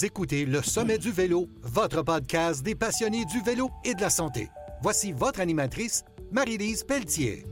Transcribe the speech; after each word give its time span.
Écoutez 0.00 0.46
Le 0.46 0.62
Sommet 0.62 0.96
du 0.96 1.10
Vélo, 1.10 1.48
votre 1.60 2.00
podcast 2.02 2.62
des 2.62 2.74
passionnés 2.74 3.26
du 3.26 3.42
vélo 3.42 3.70
et 3.84 3.94
de 3.94 4.00
la 4.00 4.08
santé. 4.08 4.48
Voici 4.80 5.12
votre 5.12 5.38
animatrice, 5.38 6.02
Marie-Lise 6.30 6.82
Pelletier. 6.84 7.44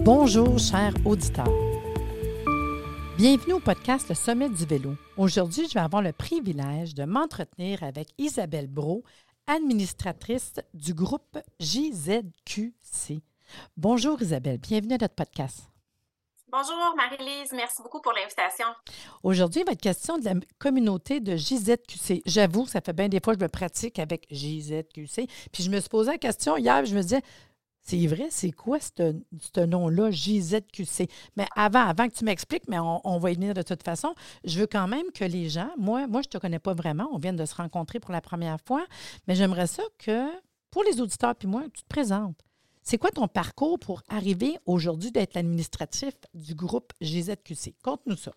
Bonjour, 0.00 0.58
chers 0.58 0.94
auditeurs. 1.04 1.52
Bienvenue 3.18 3.52
au 3.52 3.60
podcast 3.60 4.08
Le 4.08 4.14
Sommet 4.14 4.48
du 4.48 4.64
Vélo. 4.64 4.96
Aujourd'hui, 5.18 5.68
je 5.68 5.74
vais 5.74 5.80
avoir 5.80 6.00
le 6.00 6.12
privilège 6.12 6.94
de 6.94 7.04
m'entretenir 7.04 7.82
avec 7.82 8.08
Isabelle 8.16 8.68
Bro, 8.68 9.04
administratrice 9.46 10.54
du 10.72 10.94
groupe 10.94 11.38
JZQC. 11.60 13.20
Bonjour 13.76 14.22
Isabelle, 14.22 14.58
bienvenue 14.58 14.94
à 14.94 14.98
notre 14.98 15.14
podcast. 15.14 15.69
Bonjour 16.52 16.96
Marie-Lise, 16.96 17.52
merci 17.52 17.80
beaucoup 17.80 18.00
pour 18.00 18.12
l'invitation. 18.12 18.66
Aujourd'hui, 19.22 19.60
être 19.60 19.80
question 19.80 20.18
de 20.18 20.24
la 20.24 20.34
communauté 20.58 21.20
de 21.20 21.36
JZQC. 21.36 22.22
J'avoue, 22.26 22.66
ça 22.66 22.80
fait 22.80 22.92
bien 22.92 23.08
des 23.08 23.20
fois 23.22 23.34
que 23.34 23.40
je 23.40 23.44
me 23.44 23.48
pratique 23.48 24.00
avec 24.00 24.26
JZQC. 24.32 25.28
Puis 25.52 25.62
je 25.62 25.70
me 25.70 25.78
suis 25.78 25.88
posé 25.88 26.10
la 26.10 26.18
question 26.18 26.56
hier, 26.56 26.84
je 26.84 26.96
me 26.96 27.02
disais, 27.02 27.22
c'est 27.82 28.04
vrai, 28.08 28.26
c'est 28.30 28.50
quoi 28.50 28.78
ce 28.80 29.60
nom-là, 29.60 30.10
JZQC? 30.10 31.08
Mais 31.36 31.46
avant, 31.54 31.86
avant 31.86 32.08
que 32.08 32.14
tu 32.14 32.24
m'expliques, 32.24 32.66
mais 32.66 32.80
on, 32.80 33.18
va 33.20 33.30
y 33.30 33.34
venir 33.34 33.54
de 33.54 33.62
toute 33.62 33.84
façon, 33.84 34.12
je 34.44 34.58
veux 34.58 34.66
quand 34.66 34.88
même 34.88 35.12
que 35.14 35.24
les 35.24 35.48
gens, 35.48 35.70
moi, 35.78 36.08
moi 36.08 36.20
je 36.22 36.28
ne 36.28 36.32
te 36.32 36.38
connais 36.38 36.58
pas 36.58 36.74
vraiment, 36.74 37.08
on 37.12 37.18
vient 37.18 37.32
de 37.32 37.44
se 37.44 37.54
rencontrer 37.54 38.00
pour 38.00 38.10
la 38.10 38.20
première 38.20 38.58
fois, 38.66 38.84
mais 39.28 39.36
j'aimerais 39.36 39.68
ça 39.68 39.84
que, 39.98 40.28
pour 40.72 40.82
les 40.82 41.00
auditeurs 41.00 41.36
puis 41.36 41.46
moi, 41.46 41.62
tu 41.72 41.82
te 41.82 41.88
présentes. 41.88 42.40
C'est 42.82 42.98
quoi 42.98 43.10
ton 43.10 43.28
parcours 43.28 43.78
pour 43.78 44.02
arriver 44.08 44.58
aujourd'hui 44.66 45.10
d'être 45.10 45.34
l'administratif 45.34 46.14
du 46.34 46.54
groupe 46.54 46.92
GZQC? 47.00 47.74
Conte-nous 47.82 48.16
ça. 48.16 48.32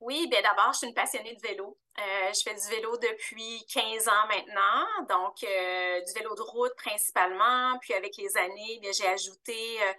Oui, 0.00 0.28
bien 0.30 0.40
d'abord, 0.42 0.72
je 0.72 0.78
suis 0.78 0.86
une 0.86 0.94
passionnée 0.94 1.34
de 1.34 1.40
vélo. 1.40 1.76
Euh, 1.98 2.32
je 2.32 2.42
fais 2.42 2.54
du 2.54 2.68
vélo 2.76 2.96
depuis 2.98 3.64
15 3.66 4.06
ans 4.06 4.26
maintenant, 4.28 4.86
donc 5.08 5.42
euh, 5.42 6.00
du 6.02 6.12
vélo 6.12 6.34
de 6.36 6.42
route 6.42 6.74
principalement. 6.76 7.76
Puis 7.80 7.94
avec 7.94 8.16
les 8.16 8.36
années, 8.36 8.80
j'ai 8.96 9.08
ajouté 9.08 9.82
euh, 9.82 9.92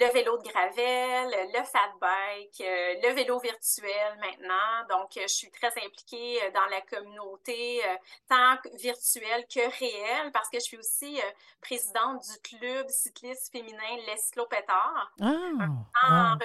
le 0.00 0.12
vélo 0.12 0.38
de 0.38 0.48
gravel, 0.48 1.30
le 1.52 1.64
fat 1.64 1.92
bike, 2.00 2.58
le 2.58 3.14
vélo 3.14 3.38
virtuel 3.38 4.18
maintenant. 4.20 4.98
Donc, 4.98 5.10
je 5.14 5.26
suis 5.26 5.50
très 5.50 5.68
impliquée 5.68 6.38
dans 6.54 6.66
la 6.70 6.80
communauté, 6.82 7.82
tant 8.28 8.56
virtuelle 8.74 9.46
que 9.46 9.60
réelle, 9.78 10.32
parce 10.32 10.48
que 10.48 10.58
je 10.58 10.64
suis 10.64 10.78
aussi 10.78 11.20
présidente 11.60 12.22
du 12.22 12.56
club 12.56 12.88
cycliste 12.88 13.50
féminin 13.52 13.96
Les 14.06 14.16
Cyclopétards, 14.16 15.12
ah, 15.20 16.36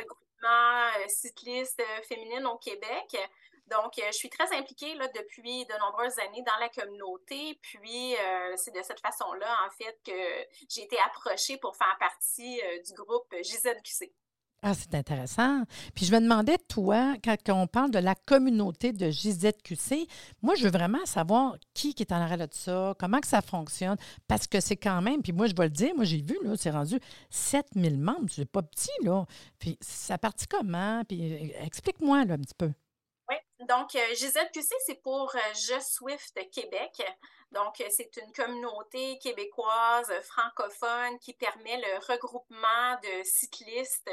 euh, 0.50 1.08
cycliste 1.08 1.80
euh, 1.80 2.02
féminine 2.04 2.46
au 2.46 2.58
Québec. 2.58 3.18
Donc, 3.68 3.98
euh, 3.98 4.04
je 4.08 4.18
suis 4.18 4.30
très 4.30 4.52
impliquée 4.56 4.94
depuis 5.16 5.66
de 5.66 5.80
nombreuses 5.80 6.20
années 6.20 6.44
dans 6.44 6.58
la 6.60 6.70
communauté. 6.70 7.60
Puis, 7.62 8.16
c'est 8.58 8.76
de 8.76 8.82
cette 8.82 9.00
façon-là, 9.00 9.56
en 9.66 9.70
fait, 9.72 9.98
que 10.06 10.58
j'ai 10.70 10.84
été 10.84 10.98
approchée 11.00 11.58
pour 11.58 11.76
faire 11.76 11.96
partie 12.00 12.62
du 12.86 12.94
groupe 12.94 13.34
JZQC. 13.42 14.12
Ah, 14.66 14.74
c'est 14.74 14.96
intéressant. 14.96 15.64
Puis 15.94 16.06
je 16.06 16.14
me 16.14 16.22
demandais, 16.22 16.58
toi, 16.70 17.16
quand, 17.22 17.36
on 17.50 17.68
parle 17.68 17.92
de 17.92 18.00
la 18.00 18.16
communauté 18.16 18.94
de 18.94 19.12
JZQC, 19.12 20.08
moi, 20.42 20.56
je 20.56 20.64
veux 20.64 20.72
vraiment 20.72 21.06
savoir 21.06 21.58
qui, 21.74 21.94
est 22.00 22.14
en 22.14 22.16
arrêt 22.16 22.38
de 22.38 22.48
ça, 22.50 22.96
comment 22.98 23.20
que 23.20 23.28
ça 23.28 23.42
fonctionne, 23.42 23.98
parce 24.30 24.48
que 24.48 24.62
c'est 24.62 24.78
quand 24.78 25.02
même, 25.02 25.22
puis 25.22 25.34
moi, 25.34 25.48
je 25.48 25.54
vais 25.54 25.66
le 25.66 25.70
dire, 25.70 25.94
moi, 25.96 26.06
j'ai 26.06 26.22
vu, 26.22 26.38
là, 26.44 26.56
c'est 26.56 26.70
rendu 26.70 26.98
7000 27.30 28.00
membres, 28.00 28.30
c'est 28.32 28.50
pas 28.50 28.62
petit, 28.62 28.90
là. 29.02 29.26
Puis 29.60 29.78
ça 29.82 30.18
partit 30.18 30.48
comment? 30.48 31.04
Puis 31.10 31.34
euh, 31.34 31.66
explique-moi, 31.66 32.24
là, 32.24 32.36
un 32.36 32.40
petit 32.40 32.56
peu. 32.58 32.72
Oui, 33.28 33.36
donc 33.68 33.94
euh, 33.96 34.16
JZQC, 34.16 34.76
c'est 34.86 35.02
pour 35.02 35.30
euh, 35.36 35.40
Je 35.56 35.78
Swift 35.82 36.40
Québec. 36.54 37.02
Donc, 37.52 37.84
c'est 37.92 38.18
une 38.18 38.32
communauté 38.32 39.20
québécoise 39.20 40.12
francophone 40.24 41.20
qui 41.20 41.34
permet 41.34 41.78
le 41.78 42.12
regroupement 42.12 42.96
de 43.04 43.24
cyclistes 43.24 44.10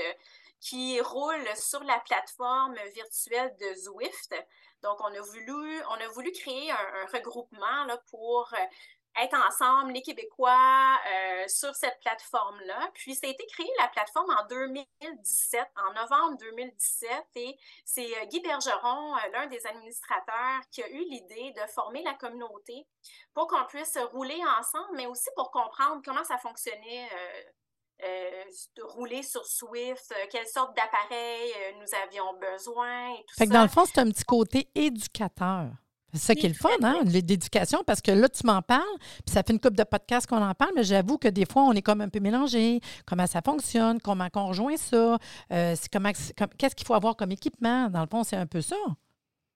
qui 0.61 1.01
roule 1.01 1.57
sur 1.57 1.83
la 1.85 1.99
plateforme 2.01 2.77
virtuelle 2.95 3.57
de 3.59 3.75
Zwift. 3.75 4.35
Donc, 4.83 4.99
on 5.01 5.13
a 5.15 5.21
voulu, 5.21 5.83
on 5.91 5.95
a 5.95 6.09
voulu 6.09 6.31
créer 6.33 6.71
un, 6.71 7.07
regroupement 7.13 7.85
là, 7.85 7.99
pour 8.11 8.53
euh, 8.55 9.23
être 9.23 9.37
ensemble, 9.47 9.93
les 9.93 10.03
Québécois, 10.03 10.99
euh, 11.07 11.49
sur 11.49 11.75
cette 11.75 11.99
plateforme-là. 12.01 12.91
Puis, 12.95 13.15
ça 13.15 13.27
a 13.27 13.31
été 13.31 13.45
créé, 13.47 13.69
la 13.79 13.89
plateforme, 13.89 14.31
en 14.31 14.47
2017, 14.47 15.67
en 15.77 15.93
novembre 15.95 16.39
2017. 16.39 17.11
Et 17.37 17.59
c'est 17.85 18.17
euh, 18.19 18.25
Guy 18.27 18.41
Bergeron, 18.41 19.17
l'un 19.33 19.47
des 19.47 19.67
administrateurs, 19.67 20.61
qui 20.71 20.83
a 20.83 20.89
eu 20.89 21.05
l'idée 21.05 21.53
de 21.53 21.67
former 21.71 22.03
la 22.03 22.15
communauté 22.15 22.87
pour 23.35 23.49
qu'on 23.49 23.65
puisse 23.65 23.99
rouler 24.13 24.41
ensemble, 24.59 24.97
mais 24.97 25.07
aussi 25.07 25.29
pour 25.37 25.51
comprendre 25.51 26.01
comment 26.05 26.25
ça 26.25 26.39
fonctionnait 26.39 27.09
de 28.77 28.83
rouler 28.83 29.23
sur 29.23 29.45
Swift, 29.45 30.13
euh, 30.13 30.27
quelle 30.31 30.47
sorte 30.47 30.77
d'appareil 30.77 31.51
euh, 31.51 31.73
nous 31.79 31.99
avions 32.07 32.33
besoin 32.39 33.15
et 33.15 33.25
tout 33.27 33.35
fait 33.37 33.47
Que 33.47 33.53
dans 33.53 33.63
le 33.63 33.69
fond, 33.69 33.85
c'est 33.87 34.01
un 34.01 34.11
petit 34.11 34.25
côté 34.25 34.69
éducateur. 34.75 35.69
C'est 36.13 36.19
ça 36.19 36.35
qui 36.35 36.47
est 36.47 36.49
le 36.49 36.57
fun, 36.57 36.71
hein, 36.83 37.03
l'éducation, 37.05 37.85
parce 37.87 38.01
que 38.01 38.11
là, 38.11 38.29
tu 38.29 38.45
m'en 38.45 38.63
parles, 38.63 38.83
puis 39.25 39.33
ça 39.33 39.45
fait 39.45 39.53
une 39.53 39.61
couple 39.61 39.77
de 39.77 39.85
podcasts 39.85 40.27
qu'on 40.27 40.43
en 40.43 40.55
parle, 40.55 40.73
mais 40.75 40.83
j'avoue 40.83 41.19
que 41.19 41.29
des 41.29 41.47
fois, 41.47 41.63
on 41.63 41.73
est 41.73 41.83
comme 41.83 42.01
un 42.01 42.09
peu 42.09 42.19
mélangé. 42.19 42.81
Comment 43.07 43.29
ça 43.29 43.41
fonctionne, 43.43 44.01
comment 44.01 44.27
on 44.35 44.49
rejoint 44.49 44.77
ça, 44.77 45.19
comment, 45.93 46.11
qu'est-ce 46.59 46.75
qu'il 46.75 46.87
faut 46.87 46.95
avoir 46.95 47.15
comme 47.15 47.31
équipement? 47.31 47.89
Dans 47.89 48.01
le 48.01 48.09
fond, 48.09 48.25
c'est 48.25 48.35
un 48.35 48.47
peu 48.47 48.61
ça. 48.61 48.75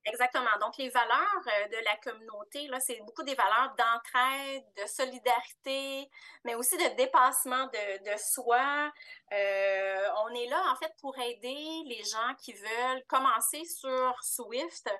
Exactement. 0.06 0.50
Donc, 0.60 0.76
les 0.76 0.90
valeurs 0.90 1.42
euh, 1.46 1.68
de 1.68 1.82
la 1.82 1.96
communauté, 1.96 2.66
là, 2.68 2.78
c'est 2.78 3.00
beaucoup 3.06 3.22
des 3.22 3.34
valeurs 3.34 3.74
d'entraide, 3.78 4.64
de 4.76 4.86
solidarité, 4.86 6.10
mais 6.44 6.54
aussi 6.54 6.76
de 6.76 6.94
dépassement 6.96 7.64
de, 7.68 8.12
de 8.12 8.16
soi. 8.18 8.92
Euh, 9.32 10.08
on 10.26 10.34
est 10.34 10.46
là, 10.46 10.62
en 10.70 10.76
fait, 10.76 10.92
pour 11.00 11.18
aider 11.18 11.82
les 11.86 12.02
gens 12.04 12.34
qui 12.38 12.52
veulent 12.52 13.02
commencer 13.08 13.64
sur 13.64 14.14
Swift 14.22 14.90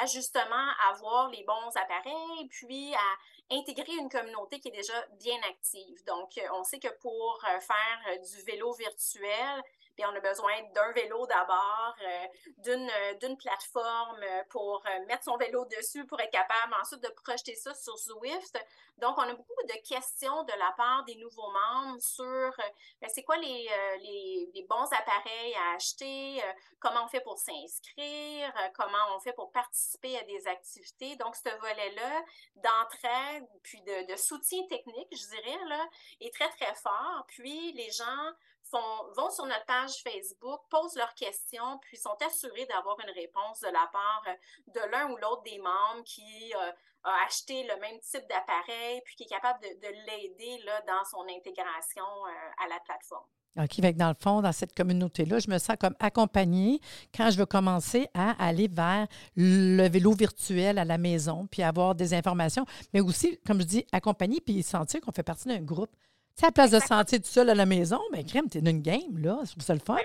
à 0.00 0.06
justement 0.06 0.66
avoir 0.90 1.28
les 1.28 1.44
bons 1.44 1.76
appareils, 1.76 2.48
puis 2.50 2.94
à 2.94 3.54
intégrer 3.54 3.92
une 4.00 4.08
communauté 4.08 4.60
qui 4.60 4.68
est 4.68 4.70
déjà 4.70 4.98
bien 5.20 5.36
active. 5.46 6.02
Donc, 6.06 6.40
on 6.54 6.64
sait 6.64 6.78
que 6.78 6.88
pour 7.00 7.38
euh, 7.44 7.60
faire 7.60 8.18
du 8.18 8.42
vélo 8.44 8.72
virtuel, 8.72 9.62
puis 9.94 10.04
on 10.04 10.14
a 10.14 10.20
besoin 10.20 10.52
d'un 10.74 10.92
vélo 10.92 11.26
d'abord, 11.26 11.94
euh, 12.02 12.26
d'une, 12.58 12.90
euh, 12.90 13.14
d'une 13.14 13.36
plateforme 13.36 14.22
euh, 14.22 14.42
pour 14.50 14.82
mettre 15.06 15.24
son 15.24 15.36
vélo 15.36 15.64
dessus 15.66 16.04
pour 16.06 16.20
être 16.20 16.30
capable 16.30 16.74
ensuite 16.80 17.02
de 17.02 17.08
projeter 17.08 17.54
ça 17.54 17.74
sur 17.74 17.96
Zwift. 17.96 18.58
Donc, 18.98 19.16
on 19.18 19.22
a 19.22 19.34
beaucoup 19.34 19.62
de 19.64 19.88
questions 19.88 20.44
de 20.44 20.52
la 20.52 20.72
part 20.76 21.04
des 21.04 21.16
nouveaux 21.16 21.50
membres 21.50 22.00
sur 22.00 22.52
ben, 23.00 23.08
c'est 23.08 23.24
quoi 23.24 23.36
les, 23.38 23.68
les, 24.00 24.66
bons 24.68 24.88
appareils 24.92 25.54
à 25.54 25.74
acheter, 25.74 26.42
comment 26.78 27.04
on 27.04 27.08
fait 27.08 27.20
pour 27.20 27.36
s'inscrire, 27.38 28.52
comment 28.74 29.16
on 29.16 29.20
fait 29.20 29.32
pour 29.32 29.50
participer 29.50 30.16
à 30.16 30.22
des 30.22 30.46
activités. 30.46 31.16
Donc, 31.16 31.34
ce 31.34 31.48
volet-là 31.60 32.24
d'entraide, 32.56 33.46
puis 33.62 33.82
de, 33.82 34.12
de 34.12 34.16
soutien 34.16 34.64
technique, 34.68 35.08
je 35.10 35.28
dirais, 35.28 35.64
là, 35.68 35.88
est 36.20 36.32
très, 36.32 36.48
très 36.50 36.74
fort. 36.76 37.24
Puis, 37.28 37.72
les 37.72 37.90
gens 37.90 38.32
vont 38.72 39.30
sur 39.30 39.46
notre 39.46 39.64
page 39.66 40.02
Facebook, 40.02 40.60
posent 40.70 40.96
leurs 40.96 41.14
questions, 41.14 41.78
puis 41.82 41.96
sont 41.96 42.16
assurés 42.26 42.66
d'avoir 42.66 42.98
une 43.00 43.10
réponse 43.14 43.60
de 43.60 43.68
la 43.68 43.88
part 43.92 44.22
euh, 44.28 44.34
de 44.74 44.90
l'un 44.90 45.10
ou 45.10 45.16
l'autre 45.16 45.42
des 45.42 45.58
membres 45.58 46.04
qui 46.04 46.52
euh, 46.54 46.72
a 47.04 47.24
acheté 47.26 47.62
le 47.64 47.80
même 47.80 48.00
type 48.00 48.26
d'appareil, 48.28 49.00
puis 49.04 49.16
qui 49.16 49.24
est 49.24 49.28
capable 49.28 49.60
de, 49.60 49.88
l'aider 50.06 50.64
dans 50.86 51.04
son 51.10 51.22
intégration 51.28 52.04
euh, 52.04 52.64
à 52.64 52.68
la 52.68 52.80
plateforme. 52.80 53.26
OK, 53.56 53.80
dans 53.94 54.08
le 54.08 54.16
fond, 54.20 54.42
dans 54.42 54.50
cette 54.50 54.74
communauté-là, 54.74 55.38
je 55.38 55.48
me 55.48 55.58
sens 55.58 55.76
comme 55.78 55.94
accompagnée 56.00 56.80
quand 57.14 57.30
je 57.30 57.38
veux 57.38 57.46
commencer 57.46 58.08
à 58.12 58.32
aller 58.44 58.66
vers 58.66 59.06
le 59.36 59.86
vélo 59.88 60.12
virtuel 60.12 60.76
à 60.76 60.84
la 60.84 60.98
maison, 60.98 61.46
puis 61.46 61.62
avoir 61.62 61.94
des 61.94 62.14
informations, 62.14 62.66
mais 62.92 63.00
aussi, 63.00 63.38
comme 63.46 63.60
je 63.60 63.66
dis, 63.66 63.86
accompagner, 63.92 64.40
puis 64.40 64.64
sentir 64.64 65.00
qu'on 65.00 65.12
fait 65.12 65.22
partie 65.22 65.46
d'un 65.46 65.60
groupe 65.60 65.94
sais, 66.36 66.46
à 66.46 66.52
place 66.52 66.70
de 66.70 66.80
se 66.80 66.86
sentir 66.86 67.20
tout 67.20 67.28
seul 67.28 67.50
à 67.50 67.54
la 67.54 67.66
maison, 67.66 68.00
ben 68.12 68.24
crème, 68.24 68.48
t'es 68.48 68.60
dans 68.60 68.70
une 68.70 68.82
game, 68.82 69.18
là. 69.18 69.38
C'est 69.44 69.60
ça 69.62 69.74
le 69.74 69.80
fun. 69.80 69.98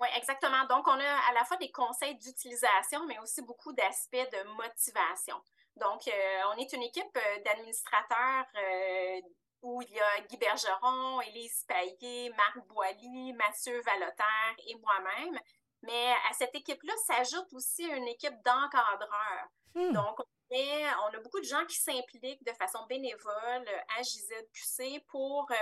Oui, 0.00 0.08
exactement. 0.16 0.64
Donc, 0.68 0.88
on 0.88 0.98
a 0.98 1.30
à 1.30 1.34
la 1.34 1.44
fois 1.44 1.58
des 1.58 1.70
conseils 1.70 2.16
d'utilisation, 2.16 3.04
mais 3.06 3.18
aussi 3.18 3.42
beaucoup 3.42 3.72
d'aspects 3.72 4.16
de 4.16 4.56
motivation. 4.56 5.36
Donc, 5.76 6.08
euh, 6.08 6.40
on 6.54 6.58
est 6.58 6.72
une 6.72 6.82
équipe 6.82 7.16
euh, 7.16 7.42
d'administrateurs 7.44 8.46
euh, 8.56 9.20
où 9.62 9.82
il 9.82 9.90
y 9.90 10.00
a 10.00 10.20
Guy 10.28 10.38
Bergeron, 10.38 11.20
Élise 11.20 11.64
Paillet, 11.68 12.32
Marc 12.36 12.66
Boily, 12.66 13.34
Mathieu 13.34 13.80
Valotaire 13.82 14.56
et 14.66 14.74
moi-même. 14.76 15.38
Mais 15.82 16.12
à 16.30 16.32
cette 16.32 16.54
équipe-là 16.54 16.92
s'ajoute 17.06 17.52
aussi 17.52 17.84
une 17.84 18.08
équipe 18.08 18.36
d'encadreurs. 18.44 19.48
Hmm. 19.74 19.92
Donc, 19.92 20.20
on 20.52 21.16
a 21.16 21.20
beaucoup 21.22 21.40
de 21.40 21.44
gens 21.44 21.64
qui 21.66 21.76
s'impliquent 21.76 22.44
de 22.44 22.52
façon 22.52 22.84
bénévole 22.88 23.68
à 23.98 24.02
JZQC 24.02 25.04
pour, 25.06 25.50
euh, 25.50 25.54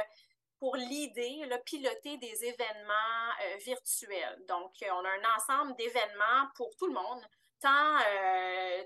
pour 0.58 0.76
l'idée, 0.76 1.48
piloter 1.64 2.16
des 2.18 2.44
événements 2.44 3.30
euh, 3.42 3.56
virtuels. 3.58 4.44
Donc, 4.46 4.72
on 4.82 5.04
a 5.04 5.10
un 5.10 5.36
ensemble 5.36 5.76
d'événements 5.76 6.48
pour 6.54 6.74
tout 6.76 6.86
le 6.86 6.94
monde. 6.94 7.22
tant, 7.60 7.98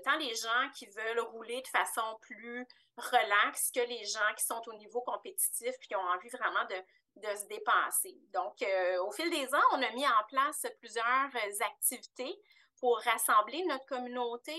tant 0.03 0.17
les 0.17 0.35
gens 0.35 0.69
qui 0.75 0.87
veulent 0.87 1.19
rouler 1.19 1.61
de 1.61 1.67
façon 1.67 2.17
plus 2.21 2.65
relaxe 2.97 3.71
que 3.71 3.81
les 3.81 4.03
gens 4.05 4.33
qui 4.37 4.45
sont 4.45 4.61
au 4.67 4.73
niveau 4.73 5.01
compétitif 5.01 5.69
et 5.69 5.87
qui 5.87 5.95
ont 5.95 5.99
envie 5.99 6.29
vraiment 6.29 6.65
de, 6.65 7.27
de 7.27 7.35
se 7.35 7.45
dépasser. 7.45 8.19
Donc, 8.33 8.63
au 9.01 9.11
fil 9.11 9.29
des 9.29 9.53
ans, 9.53 9.67
on 9.73 9.81
a 9.81 9.91
mis 9.91 10.05
en 10.05 10.23
place 10.27 10.65
plusieurs 10.79 11.31
activités 11.61 12.39
pour 12.79 12.99
rassembler 12.99 13.63
notre 13.65 13.85
communauté. 13.85 14.53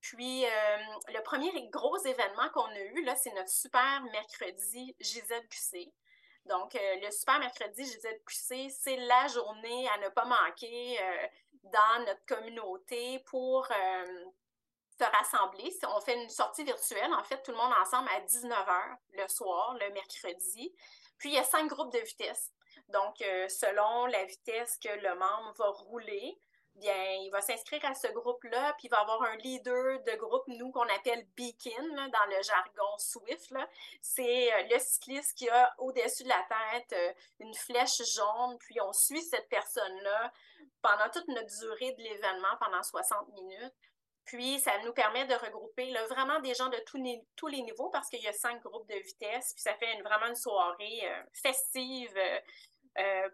Puis, 0.00 0.44
le 1.08 1.22
premier 1.22 1.50
gros 1.70 1.98
événement 1.98 2.48
qu'on 2.54 2.66
a 2.66 2.80
eu, 2.80 3.04
là, 3.04 3.14
c'est 3.16 3.32
notre 3.32 3.50
super 3.50 4.02
mercredi 4.12 4.94
JZQC. 5.00 5.92
Donc, 6.48 6.74
euh, 6.74 6.96
le 7.02 7.10
super 7.10 7.38
mercredi 7.38 7.84
JZQC, 7.84 8.70
c'est 8.70 8.96
la 8.96 9.28
journée 9.28 9.88
à 9.90 9.98
ne 9.98 10.08
pas 10.08 10.24
manquer 10.24 10.98
euh, 11.00 11.26
dans 11.64 12.04
notre 12.06 12.24
communauté 12.24 13.18
pour 13.26 13.68
euh, 13.70 14.24
se 14.98 15.04
rassembler. 15.04 15.70
On 15.94 16.00
fait 16.00 16.14
une 16.14 16.30
sortie 16.30 16.64
virtuelle, 16.64 17.12
en 17.12 17.22
fait, 17.22 17.42
tout 17.42 17.50
le 17.50 17.58
monde 17.58 17.72
ensemble 17.82 18.08
à 18.08 18.20
19h 18.20 18.96
le 19.12 19.28
soir, 19.28 19.74
le 19.74 19.90
mercredi. 19.92 20.74
Puis, 21.18 21.30
il 21.30 21.34
y 21.34 21.38
a 21.38 21.44
cinq 21.44 21.68
groupes 21.68 21.92
de 21.92 21.98
vitesse. 21.98 22.52
Donc, 22.88 23.16
selon 23.18 24.06
la 24.06 24.24
vitesse 24.24 24.78
que 24.78 24.88
le 24.88 25.14
membre 25.16 25.52
va 25.58 25.68
rouler, 25.68 26.40
bien, 26.78 27.14
il 27.20 27.30
va 27.30 27.40
s'inscrire 27.40 27.84
à 27.84 27.94
ce 27.94 28.08
groupe-là, 28.08 28.74
puis 28.78 28.86
il 28.86 28.90
va 28.90 29.00
avoir 29.00 29.22
un 29.22 29.36
leader 29.36 30.02
de 30.02 30.16
groupe, 30.16 30.44
nous, 30.48 30.70
qu'on 30.70 30.88
appelle 30.88 31.26
Beacon, 31.36 31.94
dans 31.94 32.26
le 32.36 32.42
jargon 32.42 32.98
Swift. 32.98 33.52
C'est 34.00 34.52
euh, 34.52 34.62
le 34.70 34.78
cycliste 34.78 35.36
qui 35.36 35.48
a 35.48 35.74
au-dessus 35.78 36.24
de 36.24 36.28
la 36.28 36.46
tête 36.48 36.92
euh, 36.92 37.12
une 37.40 37.54
flèche 37.54 38.02
jaune, 38.14 38.58
puis 38.58 38.80
on 38.80 38.92
suit 38.92 39.22
cette 39.22 39.48
personne-là 39.48 40.32
pendant 40.82 41.08
toute 41.12 41.28
notre 41.28 41.58
durée 41.58 41.92
de 41.92 42.02
l'événement, 42.02 42.56
pendant 42.60 42.82
60 42.82 43.28
minutes. 43.34 43.74
Puis, 44.24 44.60
ça 44.60 44.72
nous 44.84 44.92
permet 44.92 45.24
de 45.26 45.34
regrouper 45.34 45.90
vraiment 46.10 46.38
des 46.40 46.54
gens 46.54 46.68
de 46.68 46.78
tous 46.84 46.98
les, 46.98 47.62
niveaux 47.62 47.88
parce 47.88 48.10
qu'il 48.10 48.20
y 48.20 48.28
a 48.28 48.32
cinq 48.32 48.62
groupes 48.62 48.86
de 48.88 48.96
vitesse. 48.96 49.54
Puis, 49.54 49.62
ça 49.62 49.74
fait 49.74 50.00
vraiment 50.02 50.26
une 50.26 50.36
soirée 50.36 51.00
euh, 51.04 51.22
festive, 51.32 52.14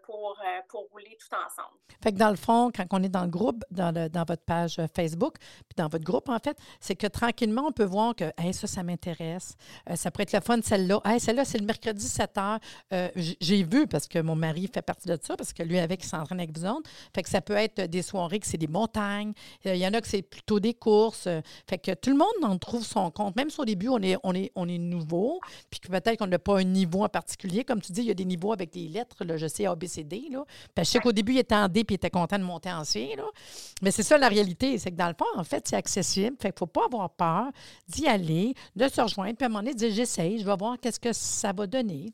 pour, 0.03 0.37
euh, 0.39 0.61
pour 0.67 0.87
rouler 0.91 1.17
tout 1.19 1.35
ensemble. 1.35 1.75
Fait 2.03 2.11
que 2.11 2.17
dans 2.17 2.29
le 2.29 2.35
fond, 2.35 2.71
quand 2.75 2.85
on 2.91 3.01
est 3.03 3.09
dans 3.09 3.23
le 3.23 3.29
groupe, 3.29 3.63
dans, 3.71 3.93
le, 3.93 4.09
dans 4.09 4.23
votre 4.23 4.43
page 4.43 4.79
Facebook, 4.95 5.37
puis 5.39 5.75
dans 5.75 5.87
votre 5.87 6.03
groupe, 6.03 6.29
en 6.29 6.39
fait, 6.39 6.57
c'est 6.79 6.95
que 6.95 7.07
tranquillement, 7.07 7.67
on 7.67 7.71
peut 7.71 7.85
voir 7.85 8.15
que 8.15 8.25
hey, 8.37 8.53
ça, 8.53 8.67
ça 8.67 8.83
m'intéresse. 8.83 9.55
Euh, 9.89 9.95
ça 9.95 10.11
pourrait 10.11 10.23
être 10.23 10.33
le 10.33 10.41
fun, 10.41 10.59
celle-là. 10.61 11.01
Hey, 11.05 11.19
celle-là, 11.19 11.45
c'est 11.45 11.57
le 11.57 11.65
mercredi 11.65 12.07
7 12.07 12.37
heures. 12.37 12.59
J'ai 13.15 13.63
vu, 13.63 13.87
parce 13.87 14.07
que 14.07 14.19
mon 14.19 14.35
mari 14.35 14.69
fait 14.71 14.81
partie 14.81 15.07
de 15.07 15.17
ça, 15.21 15.35
parce 15.35 15.53
que 15.53 15.63
lui, 15.63 15.79
avec, 15.79 16.03
il 16.03 16.07
s'entraîne 16.07 16.39
avec 16.39 16.57
vous 16.57 16.65
autres. 16.65 16.89
Fait 17.13 17.23
que 17.23 17.29
ça 17.29 17.41
peut 17.41 17.55
être 17.55 17.81
des 17.81 18.01
soirées 18.01 18.39
que 18.39 18.47
c'est 18.47 18.57
des 18.57 18.67
montagnes. 18.67 19.33
Il 19.63 19.75
y 19.77 19.87
en 19.87 19.93
a 19.93 20.01
que 20.01 20.07
c'est 20.07 20.21
plutôt 20.21 20.59
des 20.59 20.73
courses. 20.73 21.27
Fait 21.67 21.77
que 21.77 21.93
tout 21.93 22.09
le 22.09 22.17
monde 22.17 22.27
en 22.43 22.57
trouve 22.57 22.85
son 22.85 23.09
compte. 23.11 23.35
Même 23.35 23.49
si 23.49 23.59
au 23.59 23.65
début, 23.65 23.89
on 23.89 24.01
est, 24.01 24.17
on 24.23 24.33
est, 24.33 24.51
on 24.55 24.67
est 24.67 24.77
nouveau, 24.77 25.39
puis 25.69 25.79
que 25.79 25.87
peut-être 25.87 26.17
qu'on 26.17 26.27
n'a 26.27 26.39
pas 26.39 26.59
un 26.59 26.63
niveau 26.63 27.03
en 27.03 27.09
particulier. 27.09 27.63
Comme 27.63 27.81
tu 27.81 27.91
dis, 27.91 28.01
il 28.01 28.07
y 28.07 28.11
a 28.11 28.15
des 28.15 28.25
niveaux 28.25 28.53
avec 28.53 28.71
des 28.71 28.87
lettres. 28.87 29.23
Là, 29.23 29.37
je 29.37 29.47
ABCD. 29.63 30.29
Là. 30.31 30.43
je 30.77 30.83
sais 30.83 30.99
qu'au 30.99 31.11
début, 31.11 31.33
il 31.33 31.39
était 31.39 31.55
en 31.55 31.67
D 31.67 31.83
puis 31.83 31.93
il 31.93 31.97
était 31.97 32.09
content 32.09 32.37
de 32.37 32.43
monter 32.43 32.71
en 32.71 32.83
C. 32.83 33.13
Là. 33.15 33.25
Mais 33.81 33.91
c'est 33.91 34.03
ça 34.03 34.17
la 34.17 34.27
réalité. 34.27 34.77
C'est 34.77 34.91
que 34.91 34.97
dans 34.97 35.07
le 35.07 35.15
fond, 35.17 35.25
en 35.35 35.43
fait, 35.43 35.67
c'est 35.67 35.75
accessible. 35.75 36.35
Fait 36.41 36.49
qu'il 36.49 36.55
ne 36.55 36.59
faut 36.59 36.67
pas 36.67 36.85
avoir 36.85 37.09
peur 37.11 37.51
d'y 37.87 38.07
aller, 38.07 38.53
de 38.75 38.87
se 38.87 39.01
rejoindre, 39.01 39.35
puis 39.37 39.45
à 39.45 39.47
un 39.47 39.49
moment 39.49 39.59
donné, 39.59 39.73
de 39.73 39.79
dire 39.79 39.93
j'essaye, 39.93 40.39
je 40.39 40.45
vais 40.45 40.55
voir 40.57 40.77
qu'est-ce 40.79 40.99
que 40.99 41.13
ça 41.13 41.53
va 41.53 41.67
donner. 41.67 42.11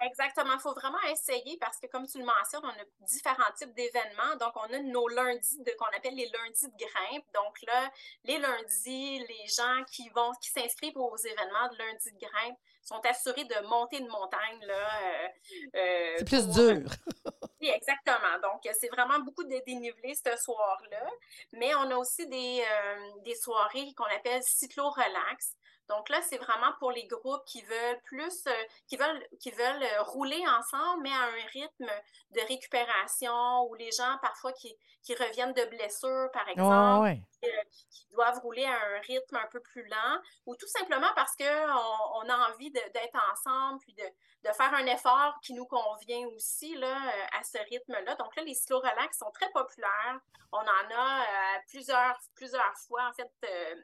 Exactement. 0.00 0.54
Il 0.54 0.60
faut 0.60 0.74
vraiment 0.74 1.00
essayer 1.10 1.58
parce 1.58 1.78
que, 1.78 1.86
comme 1.88 2.06
tu 2.06 2.18
le 2.18 2.24
mentionnes, 2.24 2.62
on 2.64 2.68
a 2.68 3.06
différents 3.06 3.52
types 3.56 3.74
d'événements. 3.74 4.36
Donc, 4.38 4.52
on 4.54 4.72
a 4.72 4.78
nos 4.78 5.08
lundis 5.08 5.58
de, 5.58 5.72
qu'on 5.78 5.96
appelle 5.96 6.14
les 6.14 6.28
lundis 6.28 6.66
de 6.66 6.78
grimpe. 6.78 7.24
Donc 7.34 7.58
là, 7.66 7.90
les 8.24 8.38
lundis, 8.38 9.18
les 9.18 9.46
gens 9.46 9.84
qui 9.90 10.08
vont, 10.10 10.32
qui 10.40 10.50
s'inscrivent 10.50 10.96
aux 10.96 11.16
événements 11.16 11.68
de 11.72 11.78
lundi 11.78 12.12
de 12.12 12.18
grimpe 12.18 12.58
sont 12.88 13.00
assurés 13.04 13.44
de 13.44 13.66
monter 13.66 13.98
une 13.98 14.08
montagne. 14.08 14.60
Là, 14.62 14.74
euh, 14.74 15.28
euh, 15.76 16.14
c'est 16.18 16.24
plus 16.24 16.48
dur. 16.48 16.90
oui, 17.60 17.68
exactement. 17.68 18.38
Donc, 18.42 18.62
c'est 18.78 18.88
vraiment 18.88 19.18
beaucoup 19.20 19.44
de 19.44 19.62
dénivelé 19.66 20.14
ce 20.14 20.36
soir-là. 20.36 21.10
Mais 21.52 21.74
on 21.74 21.90
a 21.90 21.96
aussi 21.96 22.26
des, 22.28 22.62
euh, 22.62 23.20
des 23.24 23.34
soirées 23.34 23.92
qu'on 23.96 24.04
appelle 24.04 24.42
cyclo-relax. 24.42 25.54
Donc 25.88 26.10
là, 26.10 26.20
c'est 26.20 26.36
vraiment 26.36 26.72
pour 26.78 26.92
les 26.92 27.06
groupes 27.06 27.44
qui 27.46 27.62
veulent 27.62 28.00
plus, 28.04 28.46
euh, 28.46 28.52
qui 28.86 28.96
veulent, 28.96 29.26
qui 29.40 29.50
veulent 29.50 29.82
euh, 29.82 30.02
rouler 30.02 30.42
ensemble, 30.46 31.02
mais 31.02 31.12
à 31.12 31.22
un 31.22 31.46
rythme 31.52 31.90
de 32.32 32.40
récupération 32.46 33.62
ou 33.68 33.74
les 33.74 33.90
gens 33.92 34.18
parfois 34.20 34.52
qui, 34.52 34.76
qui 35.02 35.14
reviennent 35.14 35.54
de 35.54 35.64
blessures, 35.64 36.28
par 36.32 36.46
exemple, 36.48 37.18
euh, 37.44 37.48
qui, 37.90 38.06
doivent 38.12 38.40
rouler 38.40 38.64
à 38.64 38.72
un 38.72 39.00
rythme 39.06 39.36
un 39.36 39.46
peu 39.46 39.60
plus 39.60 39.86
lent, 39.86 40.20
ou 40.46 40.56
tout 40.56 40.66
simplement 40.66 41.06
parce 41.14 41.36
qu'on 41.36 41.44
on 41.44 42.28
a 42.28 42.50
envie 42.50 42.70
d'être 42.72 43.18
ensemble, 43.32 43.78
puis 43.80 43.94
de, 43.94 44.02
de, 44.42 44.52
faire 44.54 44.74
un 44.74 44.86
effort 44.86 45.38
qui 45.40 45.54
nous 45.54 45.66
convient 45.66 46.26
aussi 46.34 46.74
là, 46.74 46.96
à 47.38 47.44
ce 47.44 47.58
rythme-là. 47.70 48.16
Donc 48.16 48.34
là, 48.34 48.42
les 48.42 48.54
slow 48.54 48.80
relax 48.80 49.18
sont 49.18 49.30
très 49.30 49.48
populaires. 49.50 50.18
On 50.50 50.58
en 50.58 50.96
a 50.96 51.60
plusieurs, 51.68 52.18
plusieurs 52.34 52.74
fois, 52.88 53.08
en 53.08 53.12
fait, 53.12 53.30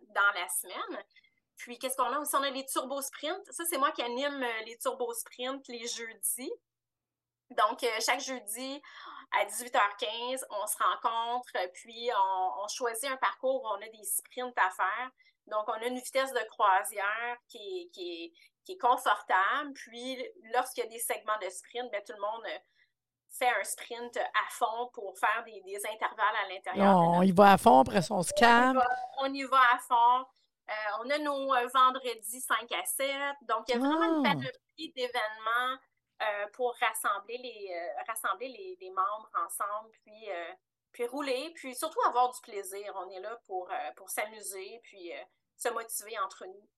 dans 0.08 0.32
la 0.34 0.48
semaine. 0.48 1.04
Puis, 1.56 1.78
qu'est-ce 1.78 1.96
qu'on 1.96 2.12
a? 2.12 2.18
Aussi? 2.18 2.34
On 2.34 2.42
a 2.42 2.50
les 2.50 2.66
turbo 2.66 3.00
sprints. 3.00 3.50
Ça, 3.50 3.64
c'est 3.64 3.78
moi 3.78 3.92
qui 3.92 4.02
anime 4.02 4.42
euh, 4.42 4.62
les 4.66 4.76
turbo 4.78 5.12
sprints 5.12 5.66
les 5.68 5.86
jeudis. 5.86 6.52
Donc, 7.50 7.82
euh, 7.82 7.88
chaque 8.04 8.20
jeudi 8.20 8.82
à 9.32 9.44
18h15, 9.44 10.44
on 10.50 10.66
se 10.66 10.76
rencontre, 10.78 11.52
puis 11.74 12.08
on, 12.62 12.68
choisit 12.68 13.10
un 13.10 13.16
parcours 13.16 13.62
où 13.62 13.66
on 13.66 13.82
a 13.82 13.88
des 13.88 14.04
sprints 14.04 14.56
à 14.58 14.70
faire. 14.70 15.10
Donc, 15.46 15.68
on 15.68 15.72
a 15.72 15.86
une 15.86 15.98
vitesse 15.98 16.32
de 16.32 16.48
croisière 16.48 17.36
qui 17.48 17.90
est, 17.94 18.32
qui 18.64 18.78
confortable. 18.78 19.72
Puis, 19.74 20.24
lorsqu'il 20.54 20.84
y 20.84 20.86
a 20.86 20.90
des 20.90 20.98
segments 20.98 21.38
de 21.42 21.50
sprint, 21.50 21.90
bien, 21.90 22.00
tout 22.00 22.14
le 22.14 22.20
monde 22.20 22.44
euh, 22.46 22.58
fait 23.38 23.48
un 23.48 23.64
sprint 23.64 24.16
à 24.16 24.50
fond 24.50 24.90
pour 24.92 25.18
faire 25.18 25.44
des, 25.44 25.82
intervalles 25.92 26.36
à 26.44 26.48
l'intérieur. 26.48 26.96
On 26.96 27.22
y 27.22 27.32
va 27.32 27.52
à 27.52 27.58
fond, 27.58 27.80
après 27.80 28.00
on 28.10 28.22
se 28.22 28.32
calme. 28.32 28.80
on 29.18 29.32
y 29.32 29.42
va 29.44 29.60
à 29.74 29.78
fond. 29.78 30.26
Euh, 30.70 31.04
on 31.04 31.10
a 31.10 31.18
nos 31.18 31.54
euh, 31.54 31.68
vendredis 31.74 32.40
5 32.40 32.72
à 32.72 32.84
7. 32.84 33.08
Donc, 33.48 33.64
il 33.68 33.72
y 33.72 33.74
a 33.74 33.78
vraiment 33.78 34.18
une 34.18 34.26
ah! 34.26 34.30
panoplie 34.30 34.92
d'événements 34.92 35.78
euh, 36.22 36.46
pour 36.54 36.74
rassembler 36.80 37.38
les, 37.38 37.70
rassembler 38.08 38.76
les, 38.80 38.90
membres 38.90 39.30
ensemble, 39.44 39.90
puis, 40.04 40.28
puis 40.92 41.06
rouler, 41.06 41.52
puis 41.54 41.74
surtout 41.74 42.00
avoir 42.06 42.32
du 42.32 42.40
plaisir. 42.40 42.94
On 42.96 43.10
est 43.10 43.20
là 43.20 43.38
pour, 43.46 43.68
pour 43.96 44.08
s'amuser, 44.08 44.80
puis 44.84 45.12
se 45.56 45.68
motiver 45.68 46.18
entre 46.20 46.46
nous. 46.46 46.68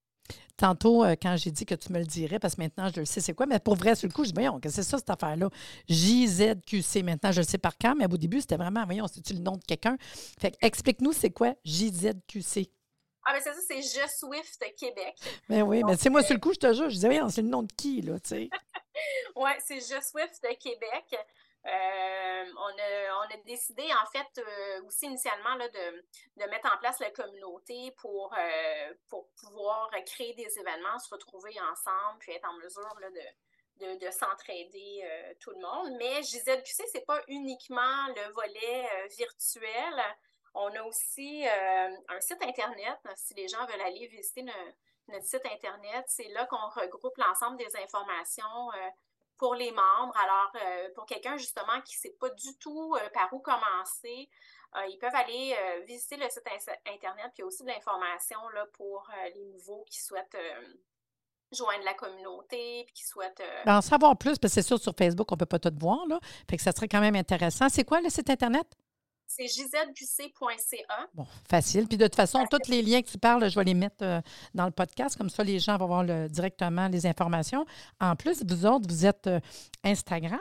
Tantôt, 0.57 1.05
quand 1.21 1.37
j'ai 1.37 1.51
dit 1.51 1.67
que 1.67 1.75
tu 1.75 1.93
me 1.93 1.99
le 1.99 2.07
dirais, 2.07 2.39
parce 2.39 2.57
que 2.57 2.63
maintenant 2.63 2.89
je 2.93 3.01
le 3.01 3.05
sais 3.05 3.21
c'est 3.21 3.35
quoi, 3.35 3.45
mais 3.45 3.61
pour 3.61 3.77
vrai, 3.77 3.95
sur 3.95 4.09
le 4.09 4.13
coup, 4.13 4.25
je 4.25 4.31
dis, 4.31 4.35
voyons, 4.35 4.59
que 4.59 4.71
c'est 4.71 4.83
ça 4.83 4.97
cette 4.97 5.11
affaire-là? 5.11 5.51
JZQC, 5.89 7.03
maintenant 7.05 7.31
je 7.31 7.41
le 7.41 7.47
sais 7.47 7.59
par 7.59 7.77
cœur, 7.77 7.95
mais 7.95 8.07
au 8.11 8.17
début, 8.17 8.41
c'était 8.41 8.57
vraiment, 8.57 8.85
voyons, 8.87 9.07
c'est-tu 9.07 9.35
le 9.35 9.41
nom 9.41 9.57
de 9.59 9.65
quelqu'un? 9.65 9.99
Fait 10.01 10.57
explique-nous, 10.63 11.13
c'est 11.13 11.31
quoi 11.31 11.55
JZQC? 11.65 12.71
Ah, 13.29 13.33
mais 13.33 13.41
c'est 13.41 13.53
ça, 13.53 13.61
c'est 13.67 13.83
Je 13.83 14.09
Swift 14.09 14.65
Québec. 14.79 15.17
Ben 15.49 15.63
oui, 15.63 15.83
mais 15.83 15.97
c'est 15.97 16.11
moi, 16.11 16.23
sur 16.23 16.35
le 16.35 16.41
coup, 16.41 16.53
je 16.55 16.61
te 16.61 16.73
jure, 16.73 16.89
je 16.89 16.95
disais, 16.95 17.09
oui, 17.09 17.19
c'est 17.29 17.43
le 17.43 17.49
nom 17.49 17.65
de 17.65 17.73
qui, 17.73 18.01
là, 18.01 18.21
tu 18.21 18.29
sais? 18.29 18.51
oui, 19.37 19.51
c'est 19.59 19.81
Je 19.81 20.01
Swift 20.01 20.41
Québec. 20.61 21.17
Euh, 21.67 22.45
on, 22.57 22.69
a, 22.69 23.27
on, 23.27 23.35
a, 23.35 23.37
décidé, 23.45 23.83
en 23.83 24.07
fait, 24.07 24.41
euh, 24.41 24.83
aussi 24.85 25.07
initialement 25.07 25.57
là, 25.57 25.69
de, 25.69 26.05
de, 26.37 26.49
mettre 26.49 26.73
en 26.73 26.79
place 26.79 27.01
la 27.01 27.11
communauté 27.11 27.93
pour, 28.01 28.33
euh, 28.39 28.95
pour 29.09 29.29
pouvoir 29.41 29.91
créer 30.07 30.33
des 30.35 30.59
événements, 30.61 30.97
se 31.01 31.13
retrouver 31.13 31.57
ensemble, 31.73 32.21
puis 32.21 32.33
être 32.33 32.49
en 32.49 32.57
mesure 32.59 32.97
là, 33.01 33.11
de, 33.11 33.85
de, 33.85 34.07
de 34.07 34.11
s'entraider 34.13 35.03
tout 35.41 35.51
le 35.51 35.59
monde. 35.59 35.97
Mais 35.99 36.23
JZQC, 36.23 36.87
ce 36.87 36.99
n'est 36.99 37.05
pas 37.05 37.21
uniquement 37.27 38.07
le 38.15 38.33
volet 38.33 39.09
virtuel. 39.19 40.05
On 40.59 40.75
a 40.75 40.83
aussi 40.85 41.47
euh, 41.47 41.97
un 42.09 42.21
site 42.21 42.43
Internet, 42.43 42.99
si 43.15 43.35
les 43.35 43.47
gens 43.47 43.65
veulent 43.67 43.83
aller 43.83 44.07
visiter 44.07 44.43
notre 44.43 45.25
site 45.25 45.45
Internet, 45.53 46.05
c'est 46.09 46.29
là 46.29 46.47
qu'on 46.47 46.69
regroupe 46.81 47.17
l'ensemble 47.19 47.59
des 47.59 47.77
informations 47.77 48.73
euh, 48.73 48.89
pour 49.37 49.55
les 49.55 49.71
membres. 49.71 50.17
Alors, 50.17 50.51
euh, 50.55 50.89
pour 50.95 51.05
quelqu'un 51.05 51.37
justement 51.37 51.79
qui 51.85 51.97
ne 51.97 52.01
sait 52.01 52.17
pas 52.19 52.31
du 52.31 52.57
tout 52.59 52.97
par 53.13 53.31
où 53.35 53.39
commencer, 53.39 54.31
ils 54.89 54.99
peuvent 54.99 55.15
aller 55.15 55.57
visiter 55.87 56.17
le 56.17 56.29
site 56.29 56.47
Internet, 56.87 57.31
puis 57.35 57.43
aussi 57.43 57.63
de 57.63 57.69
l'information 57.69 58.39
pour 58.75 59.09
les 59.35 59.45
nouveaux 59.45 59.85
qui 59.91 60.01
souhaitent 60.03 60.37
joindre 61.53 61.85
la 61.85 61.95
communauté, 61.95 62.85
puis 62.85 62.95
qui 62.95 63.05
souhaitent... 63.05 63.43
Ben, 63.65 63.79
en 63.79 63.81
savoir 63.81 64.17
plus, 64.19 64.39
parce 64.39 64.55
que 64.55 64.61
c'est 64.61 64.67
sûr, 64.67 64.79
sur 64.79 64.95
Facebook, 64.95 65.31
on 65.33 65.35
ne 65.35 65.39
peut 65.39 65.47
pas 65.47 65.59
tout 65.59 65.73
voir, 65.79 66.07
là. 66.07 66.19
Fait 66.51 66.59
ça 66.59 66.73
serait 66.73 66.89
quand 66.89 67.01
même 67.01 67.17
intéressant. 67.17 67.69
C'est 67.71 67.85
quoi 67.85 68.01
le 68.03 68.11
site 68.11 68.29
Internet? 68.29 68.67
C'est 69.27 69.47
gzqc.ca. 69.47 71.09
Bon, 71.15 71.27
facile. 71.49 71.89
Puis 71.89 71.97
de 71.97 72.05
toute 72.05 72.15
façon, 72.15 72.47
tous 72.51 72.69
les 72.69 72.81
liens 72.83 73.03
que 73.03 73.09
tu 73.09 73.19
parles, 73.19 73.51
je 73.51 73.59
vais 73.59 73.65
les 73.65 73.75
mettre 73.75 74.03
euh, 74.03 74.21
dans 74.55 74.67
le 74.67 74.71
podcast. 74.71 75.17
Comme 75.17 75.31
ça, 75.31 75.43
les 75.43 75.59
gens 75.59 75.77
vont 75.77 75.87
voir 75.87 76.05
directement 76.29 76.89
les 76.89 77.07
informations. 77.07 77.67
En 78.01 78.15
plus, 78.17 78.45
vous 78.45 78.67
autres, 78.67 78.87
vous 78.89 79.05
êtes 79.05 79.27
euh, 79.27 79.41
Instagram, 79.85 80.39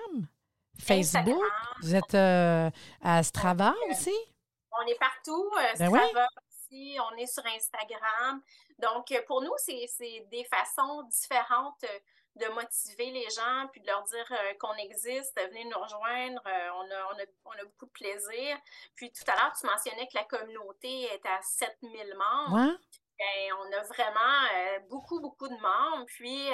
Facebook, 0.80 1.44
vous 1.82 1.96
êtes 1.96 2.14
euh, 2.14 2.70
à 3.02 3.24
Strava 3.24 3.74
aussi? 3.90 4.16
On 4.72 4.88
est 4.88 5.00
partout. 5.00 5.50
Ben 5.80 5.90
aussi, 5.90 6.98
on 7.00 7.18
est 7.18 7.28
sur 7.28 7.44
Instagram. 7.46 8.42
Donc, 8.80 9.14
pour 9.26 9.42
nous, 9.42 9.54
c'est 9.58 10.28
des 10.32 10.46
façons 10.46 11.04
différentes 11.04 11.86
de 12.36 12.48
motiver 12.54 13.12
les 13.12 13.30
gens, 13.30 13.68
puis 13.72 13.82
de 13.82 13.88
leur 13.88 14.04
dire 14.04 14.26
qu'on 14.60 14.74
existe, 14.74 15.40
venez 15.40 15.66
nous 15.66 15.80
rejoindre, 15.80 16.42
on, 16.46 16.92
a, 16.92 17.14
on, 17.14 17.20
a, 17.20 17.26
on, 17.46 17.52
a, 17.52 17.64
beaucoup 17.64 17.86
de 17.86 17.92
plaisir. 17.92 18.58
Puis 18.96 19.12
tout 19.12 19.24
à 19.28 19.36
l'heure, 19.36 19.54
tu 19.60 19.66
mentionnais 19.66 20.08
que 20.08 20.16
la 20.16 20.26
communauté 20.26 21.04
est 21.04 21.26
à 21.26 21.40
7000 21.42 22.16
membres. 22.16 22.78
Ben, 23.18 23.54
on 23.60 23.72
a 23.72 23.82
vraiment 23.84 24.82
beaucoup, 24.90 25.22
beaucoup 25.22 25.48
de 25.48 25.56
membres. 25.56 26.06
Puis 26.08 26.50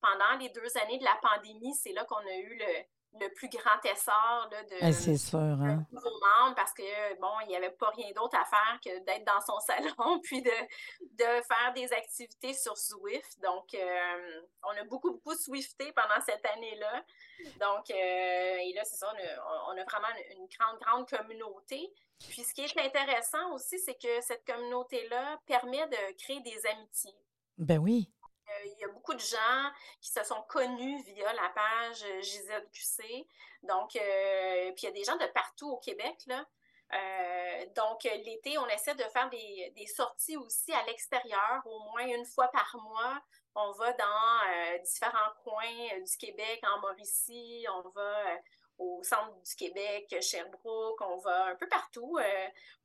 pendant 0.00 0.38
les 0.40 0.48
deux 0.48 0.76
années 0.78 0.98
de 0.98 1.04
la 1.04 1.18
pandémie, 1.20 1.74
c'est 1.74 1.92
là 1.92 2.04
qu'on 2.04 2.16
a 2.16 2.36
eu 2.36 2.56
le, 2.56 2.84
le 3.20 3.32
plus 3.34 3.48
grand 3.48 3.82
essor 3.84 4.48
là, 4.50 4.62
de, 4.64 4.92
c'est 4.92 5.16
sûr, 5.16 5.38
hein? 5.38 5.86
parce 6.54 6.72
que, 6.72 7.20
bon, 7.20 7.32
il 7.42 7.48
n'y 7.48 7.56
avait 7.56 7.70
pas 7.70 7.90
rien 7.90 8.10
d'autre 8.12 8.36
à 8.38 8.44
faire 8.44 8.78
que 8.84 9.04
d'être 9.04 9.24
dans 9.24 9.40
son 9.40 9.58
salon 9.66 10.20
puis 10.22 10.42
de, 10.42 10.50
de 10.50 11.42
faire 11.42 11.72
des 11.74 11.92
activités 11.92 12.52
sur 12.52 12.76
Swift. 12.76 13.40
Donc, 13.42 13.74
euh, 13.74 14.42
on 14.64 14.70
a 14.70 14.84
beaucoup, 14.84 15.12
beaucoup 15.12 15.34
Swifté 15.34 15.92
pendant 15.92 16.20
cette 16.24 16.44
année-là. 16.46 17.04
Donc, 17.60 17.90
euh, 17.90 17.94
et 17.94 18.72
là, 18.74 18.84
c'est 18.84 18.96
ça, 18.96 19.12
on 19.68 19.76
a, 19.76 19.84
vraiment 19.84 20.08
une, 20.30 20.46
grande, 20.46 20.78
grande 20.80 21.08
communauté. 21.08 21.92
Puis, 22.28 22.42
ce 22.42 22.54
qui 22.54 22.62
est 22.62 22.78
intéressant 22.78 23.52
aussi, 23.52 23.78
c'est 23.78 24.00
que 24.00 24.20
cette 24.22 24.44
communauté-là 24.46 25.38
permet 25.46 25.86
de 25.86 26.16
créer 26.18 26.40
des 26.40 26.66
amitiés. 26.66 27.14
Ben 27.58 27.78
oui. 27.78 28.10
Euh, 28.48 28.66
il 28.66 28.78
y 28.78 28.84
a 28.84 28.88
beaucoup 28.88 29.14
de 29.14 29.20
gens 29.20 29.70
qui 30.00 30.10
se 30.10 30.22
sont 30.24 30.42
connus 30.48 31.02
via 31.02 31.32
la 31.32 31.48
page 31.50 32.04
JZQC. 32.22 33.26
Donc, 33.62 33.96
euh, 33.96 34.72
puis 34.72 34.82
il 34.82 34.84
y 34.84 34.88
a 34.88 34.92
des 34.92 35.04
gens 35.04 35.16
de 35.16 35.26
partout 35.26 35.70
au 35.70 35.78
Québec, 35.78 36.16
là. 36.26 36.46
Euh, 36.94 37.66
donc, 37.74 38.04
l'été, 38.04 38.58
on 38.58 38.68
essaie 38.68 38.94
de 38.94 39.02
faire 39.04 39.28
des, 39.28 39.72
des 39.76 39.86
sorties 39.86 40.36
aussi 40.36 40.72
à 40.72 40.84
l'extérieur, 40.84 41.62
au 41.64 41.80
moins 41.90 42.06
une 42.06 42.24
fois 42.24 42.48
par 42.48 42.76
mois. 42.80 43.20
On 43.56 43.72
va 43.72 43.92
dans 43.94 44.82
différents 44.84 45.32
coins 45.42 45.98
du 45.98 46.16
Québec, 46.18 46.62
en 46.62 46.78
Mauricie, 46.80 47.66
on 47.74 47.88
va 47.88 48.38
au 48.78 49.00
centre 49.02 49.32
du 49.44 49.54
Québec, 49.54 50.14
Sherbrooke, 50.20 51.00
on 51.00 51.18
va 51.18 51.50
un 51.52 51.54
peu 51.54 51.66
partout 51.68 52.18
euh, 52.18 52.22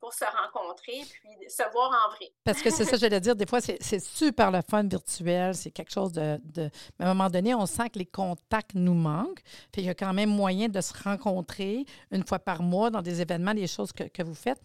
pour 0.00 0.14
se 0.14 0.24
rencontrer 0.24 1.00
puis 1.10 1.50
se 1.50 1.62
voir 1.72 1.90
en 2.06 2.14
vrai. 2.14 2.32
Parce 2.44 2.62
que 2.62 2.70
c'est 2.70 2.84
ça, 2.84 2.96
j'allais 2.96 3.20
dire, 3.20 3.36
des 3.36 3.46
fois, 3.46 3.60
c'est 3.60 4.00
super 4.00 4.50
le 4.50 4.60
fun 4.68 4.84
virtuel, 4.84 5.54
c'est 5.54 5.70
quelque 5.70 5.92
chose 5.92 6.12
de, 6.12 6.40
de, 6.44 6.70
à 6.98 7.04
un 7.10 7.14
moment 7.14 7.30
donné, 7.30 7.54
on 7.54 7.66
sent 7.66 7.90
que 7.90 7.98
les 7.98 8.06
contacts 8.06 8.74
nous 8.74 8.94
manquent. 8.94 9.42
Puis 9.72 9.82
il 9.82 9.84
y 9.86 9.90
a 9.90 9.94
quand 9.94 10.12
même 10.12 10.30
moyen 10.30 10.68
de 10.68 10.80
se 10.80 10.94
rencontrer 11.02 11.84
une 12.10 12.26
fois 12.26 12.38
par 12.38 12.62
mois 12.62 12.90
dans 12.90 13.02
des 13.02 13.20
événements, 13.20 13.54
des 13.54 13.66
choses 13.66 13.92
que, 13.92 14.04
que 14.04 14.22
vous 14.22 14.34
faites. 14.34 14.60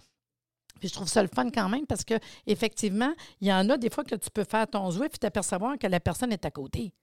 Puis 0.80 0.90
je 0.90 0.94
trouve 0.94 1.08
ça 1.08 1.22
le 1.22 1.30
fun 1.34 1.50
quand 1.50 1.70
même 1.70 1.86
parce 1.88 2.04
que 2.04 2.16
effectivement, 2.46 3.14
il 3.42 3.48
y 3.48 3.54
en 3.54 3.70
a 3.70 3.78
des 3.78 3.90
fois 3.90 4.04
que 4.04 4.16
tu 4.16 4.30
peux 4.30 4.44
faire 4.44 4.68
ton 4.68 4.90
Zwift 4.92 5.16
et 5.16 5.20
t'apercevoir 5.20 5.78
que 5.78 5.88
la 5.88 6.00
personne 6.00 6.32
est 6.32 6.46
à 6.46 6.52
côté. 6.52 6.94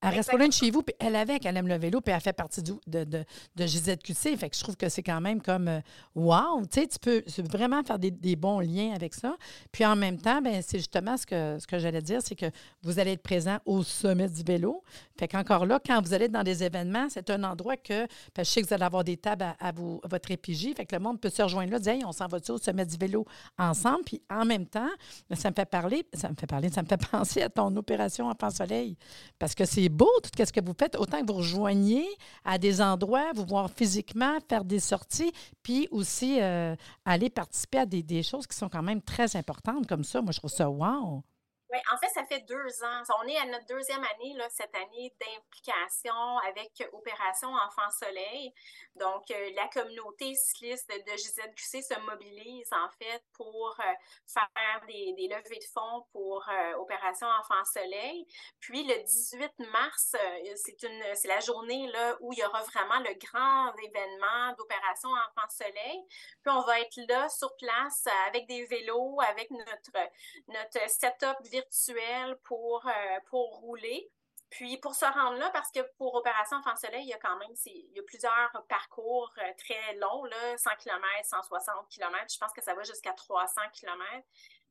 Elle 0.00 0.14
reste 0.14 0.30
pas 0.30 0.36
loin 0.36 0.46
de 0.46 0.52
chez 0.52 0.70
vous, 0.70 0.82
puis 0.82 0.94
elle 1.00 1.16
avec, 1.16 1.44
elle 1.44 1.56
aime 1.56 1.66
le 1.66 1.76
vélo, 1.76 2.00
puis 2.00 2.14
elle 2.14 2.20
fait 2.20 2.32
partie 2.32 2.62
de, 2.62 2.74
de, 2.86 3.02
de, 3.02 3.24
de 3.56 3.66
GZQC. 3.66 4.36
Fait 4.36 4.48
que 4.48 4.56
je 4.56 4.62
trouve 4.62 4.76
que 4.76 4.88
c'est 4.88 5.02
quand 5.02 5.20
même 5.20 5.42
comme 5.42 5.66
euh, 5.66 5.80
wow, 6.14 6.62
tu 6.70 6.80
sais, 6.80 6.86
tu 6.86 6.98
peux 7.00 7.24
vraiment 7.42 7.82
faire 7.82 7.98
des, 7.98 8.36
bons 8.36 8.60
liens 8.60 8.92
avec 8.94 9.14
ça. 9.14 9.36
Puis 9.72 9.84
en 9.84 9.96
même 9.96 10.18
temps, 10.18 10.40
ben 10.40 10.62
c'est 10.62 10.78
justement 10.78 11.16
ce 11.16 11.26
que, 11.26 11.58
ce 11.58 11.66
que 11.66 11.80
j'allais 11.80 12.00
dire, 12.00 12.20
c'est 12.22 12.36
que 12.36 12.46
vous 12.82 13.00
allez 13.00 13.12
être 13.12 13.22
présent 13.22 13.58
au 13.66 13.82
sommet 13.82 14.28
du 14.28 14.44
vélo. 14.44 14.84
Fait 15.18 15.26
qu'encore 15.26 15.66
là, 15.66 15.80
quand 15.84 16.00
vous 16.00 16.14
allez 16.14 16.26
être 16.26 16.32
dans 16.32 16.44
des 16.44 16.62
événements, 16.62 17.08
c'est 17.08 17.28
un 17.30 17.42
endroit 17.42 17.76
que, 17.76 18.06
je 18.36 18.44
sais 18.44 18.62
que 18.62 18.68
vous 18.68 18.74
allez 18.74 18.84
avoir 18.84 19.02
des 19.02 19.16
tables 19.16 19.46
à, 19.58 19.72
vous, 19.72 20.00
votre 20.04 20.30
épigie, 20.30 20.74
fait 20.74 20.86
que 20.86 20.94
le 20.94 21.02
monde 21.02 21.20
peut 21.20 21.30
se 21.30 21.42
rejoindre 21.42 21.72
là, 21.72 21.80
dire 21.80 21.94
hey, 21.94 22.04
on 22.04 22.12
s'en 22.12 22.28
va 22.28 22.38
au 22.48 22.58
sommet 22.58 22.86
du 22.86 22.96
vélo 22.96 23.26
ensemble? 23.58 24.04
Puis 24.04 24.22
en 24.30 24.44
même 24.44 24.66
temps, 24.66 24.90
ça 25.34 25.50
me 25.50 25.54
fait 25.54 25.68
parler, 25.68 26.06
ça 26.12 26.28
me 26.28 26.36
fait 26.38 26.46
parler, 26.46 26.68
ça 26.68 26.82
me 26.82 26.86
fait 26.86 27.00
penser 27.10 27.42
à 27.42 27.48
ton 27.48 27.74
opération 27.74 28.28
Enfant 28.28 28.50
Soleil. 28.50 28.96
Parce 29.40 29.56
que 29.56 29.64
c'est 29.64 29.87
beau 29.88 30.10
tout 30.22 30.30
ce 30.44 30.52
que 30.52 30.64
vous 30.64 30.74
faites, 30.78 30.96
autant 30.96 31.20
que 31.20 31.26
vous 31.26 31.38
rejoignez 31.38 32.06
à 32.44 32.58
des 32.58 32.80
endroits, 32.80 33.32
vous 33.34 33.44
voir 33.46 33.70
physiquement, 33.70 34.38
faire 34.48 34.64
des 34.64 34.80
sorties, 34.80 35.32
puis 35.62 35.88
aussi 35.90 36.40
euh, 36.40 36.74
aller 37.04 37.30
participer 37.30 37.78
à 37.78 37.86
des, 37.86 38.02
des, 38.02 38.22
choses 38.22 38.46
qui 38.46 38.56
sont 38.56 38.68
quand 38.68 38.82
même 38.82 39.02
très 39.02 39.36
importantes 39.36 39.86
comme 39.86 40.04
ça. 40.04 40.20
Moi, 40.20 40.32
je 40.32 40.38
trouve 40.38 40.50
ça 40.50 40.68
wow. 40.68 41.22
Oui, 41.70 41.78
en 41.92 41.98
fait, 41.98 42.08
ça 42.08 42.24
fait 42.24 42.40
deux 42.48 42.82
ans. 42.82 43.02
On 43.20 43.28
est 43.28 43.36
à 43.36 43.44
notre 43.44 43.66
deuxième 43.66 44.02
année, 44.02 44.32
là, 44.36 44.48
cette 44.48 44.74
année 44.74 45.14
d'implication 45.20 46.38
avec 46.48 46.82
Opération 46.94 47.48
Enfant 47.48 47.90
Soleil. 47.90 48.54
Donc, 48.94 49.30
euh, 49.30 49.50
la 49.54 49.68
communauté 49.68 50.34
cycliste 50.34 50.88
de 50.88 51.10
GZQC 51.10 51.82
se 51.82 52.00
mobilise, 52.00 52.72
en 52.72 52.88
fait, 52.98 53.22
pour 53.34 53.76
euh, 53.80 53.92
faire 54.26 54.80
des, 54.86 55.12
des, 55.12 55.28
levées 55.28 55.58
de 55.58 55.64
fonds 55.74 56.06
pour 56.10 56.42
euh, 56.48 56.76
Opération 56.78 57.26
Enfant 57.38 57.62
Soleil. 57.66 58.26
Puis, 58.60 58.84
le 58.84 59.02
18 59.04 59.52
mars, 59.70 60.16
c'est 60.56 60.82
une 60.84 61.04
c'est 61.14 61.28
la 61.28 61.40
journée 61.40 61.86
là, 61.92 62.16
où 62.20 62.32
il 62.32 62.38
y 62.38 62.44
aura 62.44 62.62
vraiment 62.62 62.98
le 63.00 63.12
grand 63.14 63.74
événement 63.76 64.54
d'Opération 64.56 65.10
Enfant 65.10 65.48
Soleil. 65.50 66.02
Puis, 66.42 66.50
on 66.50 66.62
va 66.62 66.80
être 66.80 66.96
là, 67.08 67.28
sur 67.28 67.54
place, 67.56 68.06
avec 68.28 68.46
des 68.46 68.64
vélos, 68.64 69.20
avec 69.28 69.50
notre, 69.50 70.10
notre 70.48 70.90
setup 70.90 71.36
virtuel 71.60 72.36
pour, 72.44 72.86
euh, 72.86 73.20
pour 73.26 73.60
rouler. 73.60 74.10
Puis 74.50 74.78
pour 74.78 74.94
se 74.94 75.04
rendre 75.04 75.38
là, 75.38 75.50
parce 75.50 75.70
que 75.70 75.80
pour 75.98 76.14
Opération 76.14 76.56
Enfant 76.56 76.74
Soleil, 76.76 77.02
il 77.02 77.08
y 77.08 77.12
a 77.12 77.18
quand 77.18 77.36
même 77.36 77.52
il 77.66 77.92
y 77.94 77.98
a 77.98 78.02
plusieurs 78.02 78.64
parcours 78.68 79.30
euh, 79.38 79.52
très 79.58 79.94
longs, 79.96 80.24
là, 80.24 80.56
100 80.56 80.70
km, 80.78 81.04
160 81.22 81.88
km. 81.90 82.24
Je 82.32 82.38
pense 82.38 82.52
que 82.52 82.62
ça 82.62 82.74
va 82.74 82.82
jusqu'à 82.82 83.12
300 83.12 83.60
km. 83.74 84.02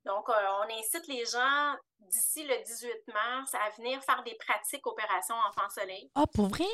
Donc, 0.03 0.29
euh, 0.29 0.33
on 0.33 0.79
incite 0.79 1.05
les 1.07 1.25
gens 1.25 1.75
d'ici 1.99 2.43
le 2.43 2.63
18 2.63 3.13
mars 3.13 3.53
à 3.53 3.69
venir 3.77 4.01
faire 4.03 4.23
des 4.23 4.35
pratiques 4.35 4.87
Opération 4.87 5.35
Enfant 5.35 5.69
Soleil. 5.69 6.09
Ah, 6.15 6.25
pour 6.33 6.47
vrai? 6.47 6.65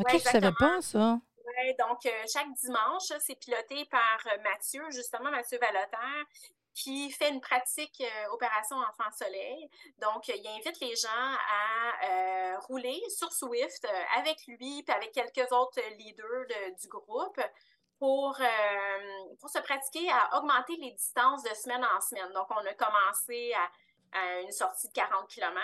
OK, 0.00 0.08
je 0.08 0.14
ne 0.14 0.18
savais 0.18 0.52
pas 0.58 0.80
ça. 0.80 1.20
Oui, 1.46 1.74
donc 1.78 2.00
chaque 2.26 2.52
dimanche, 2.54 3.12
c'est 3.20 3.36
piloté 3.36 3.84
par 3.90 4.18
Mathieu, 4.42 4.82
justement, 4.90 5.30
Mathieu 5.30 5.58
Valotaire, 5.58 6.24
qui 6.74 7.10
fait 7.10 7.30
une 7.30 7.40
pratique 7.40 8.00
euh, 8.00 8.32
Opération 8.32 8.76
Enfant 8.76 9.10
Soleil. 9.16 9.70
Donc, 9.98 10.28
il 10.28 10.46
invite 10.46 10.80
les 10.80 10.96
gens 10.96 11.08
à 11.08 12.04
euh, 12.04 12.58
rouler 12.60 13.00
sur 13.08 13.32
Swift 13.32 13.84
euh, 13.84 14.18
avec 14.18 14.44
lui 14.46 14.84
et 14.86 14.90
avec 14.90 15.12
quelques 15.12 15.50
autres 15.52 15.80
leaders 15.98 16.46
du 16.80 16.88
groupe 16.88 17.40
pour, 17.98 18.38
pour 19.38 19.50
se 19.50 19.60
pratiquer 19.60 20.10
à 20.10 20.36
augmenter 20.36 20.76
les 20.76 20.90
distances 20.90 21.44
de 21.44 21.54
semaine 21.54 21.84
en 21.84 22.00
semaine. 22.00 22.30
Donc, 22.34 22.46
on 22.50 22.56
a 22.56 22.74
commencé 22.74 23.54
à 23.54 23.70
une 24.44 24.52
sortie 24.52 24.88
de 24.88 24.92
40 24.92 25.28
km. 25.28 25.54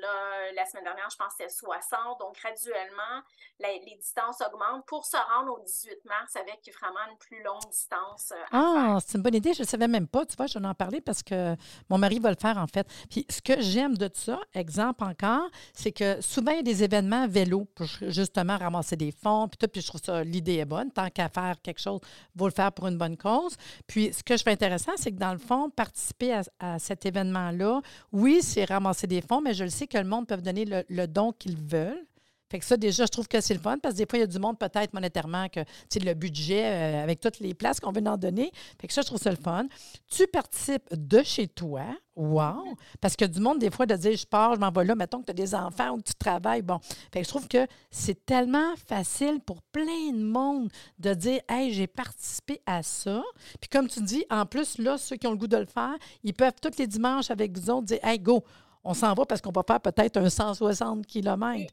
Là, 0.00 0.52
la 0.54 0.66
semaine 0.66 0.84
dernière, 0.84 1.08
je 1.10 1.16
pense 1.16 1.34
que 1.34 1.44
c'était 1.44 1.50
60. 1.50 2.18
Donc, 2.20 2.36
graduellement, 2.36 3.22
les 3.60 3.96
distances 3.96 4.40
augmentent 4.40 4.84
pour 4.86 5.04
se 5.04 5.16
rendre 5.16 5.52
au 5.52 5.62
18 5.64 6.04
mars 6.04 6.36
avec 6.36 6.68
vraiment 6.80 7.00
une 7.10 7.18
plus 7.18 7.42
longue 7.42 7.64
distance. 7.70 8.32
Euh, 8.32 8.44
ah, 8.52 8.98
c'est 9.04 9.18
une 9.18 9.22
bonne 9.22 9.34
idée. 9.34 9.54
Je 9.54 9.62
ne 9.62 9.66
savais 9.66 9.88
même 9.88 10.08
pas. 10.08 10.26
Tu 10.26 10.36
vois, 10.36 10.46
je 10.46 10.58
vais 10.58 10.66
en 10.66 10.74
parler 10.74 11.00
parce 11.00 11.22
que 11.22 11.54
mon 11.88 11.98
mari 11.98 12.18
va 12.18 12.30
le 12.30 12.36
faire, 12.36 12.58
en 12.58 12.66
fait. 12.66 12.86
Puis, 13.10 13.26
ce 13.30 13.40
que 13.40 13.60
j'aime 13.60 13.96
de 13.96 14.10
ça, 14.12 14.40
exemple 14.54 15.04
encore, 15.04 15.48
c'est 15.74 15.92
que 15.92 16.20
souvent, 16.20 16.52
il 16.52 16.56
y 16.56 16.60
a 16.60 16.62
des 16.62 16.82
événements 16.82 17.28
vélo 17.28 17.66
pour 17.74 17.86
justement 17.86 18.58
ramasser 18.58 18.96
des 18.96 19.12
fonds. 19.12 19.48
Puis, 19.48 19.58
tout, 19.58 19.68
puis 19.68 19.80
je 19.80 19.86
trouve 19.86 20.02
ça, 20.02 20.24
l'idée 20.24 20.56
est 20.56 20.64
bonne. 20.64 20.90
Tant 20.90 21.08
qu'à 21.10 21.28
faire 21.28 21.56
quelque 21.62 21.80
chose, 21.80 22.00
il 22.34 22.38
faut 22.38 22.48
le 22.48 22.52
faire 22.52 22.72
pour 22.72 22.88
une 22.88 22.98
bonne 22.98 23.16
cause. 23.16 23.56
Puis, 23.86 24.12
ce 24.12 24.22
que 24.22 24.36
je 24.36 24.42
trouve 24.42 24.52
intéressant, 24.52 24.92
c'est 24.96 25.12
que 25.12 25.18
dans 25.18 25.32
le 25.32 25.38
fond, 25.38 25.70
participer 25.70 26.40
à 26.58 26.78
cet 26.78 27.06
événement-là, 27.06 27.80
oui, 28.12 28.40
c'est 28.42 28.64
ramasser 28.64 29.06
des 29.06 29.20
fonds, 29.20 29.40
mais 29.40 29.54
je 29.54 29.64
le 29.64 29.70
sais 29.70 29.86
que 29.86 29.98
le 29.98 30.04
monde 30.04 30.26
peut 30.26 30.36
donner 30.36 30.64
le, 30.88 31.06
don 31.06 31.32
qu'ils 31.32 31.56
veulent. 31.56 32.04
Fait 32.52 32.58
que 32.58 32.66
ça, 32.66 32.76
déjà, 32.76 33.06
je 33.06 33.10
trouve 33.10 33.28
que 33.28 33.40
c'est 33.40 33.54
le 33.54 33.60
fun 33.60 33.78
parce 33.78 33.94
que 33.94 33.98
des 34.00 34.06
fois, 34.06 34.18
il 34.18 34.20
y 34.20 34.24
a 34.24 34.26
du 34.26 34.38
monde, 34.38 34.58
peut-être 34.58 34.92
monétairement, 34.92 35.48
que 35.48 35.60
le 35.98 36.12
budget 36.12 36.66
euh, 36.66 37.02
avec 37.02 37.18
toutes 37.18 37.40
les 37.40 37.54
places 37.54 37.80
qu'on 37.80 37.92
veut 37.92 38.06
en 38.06 38.18
donner. 38.18 38.52
Fait 38.78 38.86
que 38.86 38.92
ça, 38.92 39.00
je 39.00 39.06
trouve 39.06 39.18
ça 39.18 39.30
le 39.30 39.38
fun. 39.38 39.64
Tu 40.06 40.26
participes 40.26 40.86
de 40.92 41.22
chez 41.22 41.48
toi. 41.48 41.84
Wow! 42.14 42.76
Parce 43.00 43.16
que 43.16 43.24
du 43.24 43.40
monde, 43.40 43.58
des 43.58 43.70
fois, 43.70 43.86
de 43.86 43.94
dire 43.94 44.14
je 44.14 44.26
pars, 44.26 44.54
je 44.54 44.60
m'en 44.60 44.70
vais 44.70 44.84
là, 44.84 44.94
mettons 44.94 45.20
que 45.20 45.24
tu 45.24 45.30
as 45.30 45.34
des 45.34 45.54
enfants 45.54 45.92
ou 45.92 45.96
que 45.96 46.08
tu 46.08 46.14
travailles. 46.14 46.60
Bon. 46.60 46.78
Fait 47.10 47.20
que 47.20 47.24
je 47.24 47.28
trouve 47.30 47.48
que 47.48 47.66
c'est 47.90 48.26
tellement 48.26 48.74
facile 48.86 49.40
pour 49.40 49.62
plein 49.62 50.12
de 50.12 50.22
monde 50.22 50.70
de 50.98 51.14
dire 51.14 51.40
Hey, 51.48 51.72
j'ai 51.72 51.86
participé 51.86 52.60
à 52.66 52.82
ça. 52.82 53.22
Puis 53.62 53.70
comme 53.70 53.88
tu 53.88 54.02
dis, 54.02 54.26
en 54.28 54.44
plus, 54.44 54.76
là, 54.76 54.98
ceux 54.98 55.16
qui 55.16 55.26
ont 55.26 55.30
le 55.30 55.38
goût 55.38 55.46
de 55.46 55.56
le 55.56 55.64
faire, 55.64 55.96
ils 56.22 56.34
peuvent 56.34 56.52
tous 56.60 56.76
les 56.78 56.86
dimanches 56.86 57.30
avec 57.30 57.56
vous 57.56 57.70
autres 57.70 57.86
dire 57.86 58.00
Hey, 58.02 58.18
go! 58.18 58.44
On 58.84 58.94
s'en 58.94 59.14
va 59.14 59.24
parce 59.24 59.40
qu'on 59.40 59.52
va 59.52 59.62
faire 59.66 59.80
peut-être 59.80 60.16
un 60.16 60.28
160 60.28 61.06
km. 61.06 61.72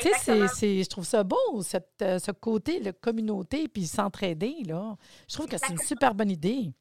tu 0.00 0.12
sais, 0.14 0.82
je 0.82 0.88
trouve 0.88 1.04
ça 1.04 1.22
beau, 1.22 1.62
cette, 1.62 2.00
euh, 2.02 2.18
ce 2.18 2.30
côté, 2.30 2.80
la 2.80 2.92
communauté, 2.92 3.68
puis 3.68 3.86
s'entraider, 3.86 4.56
là. 4.64 4.96
Je 5.28 5.34
trouve 5.34 5.46
que 5.46 5.58
c'est 5.58 5.72
une 5.72 5.78
super 5.78 6.14
bonne 6.14 6.30
idée. 6.30 6.72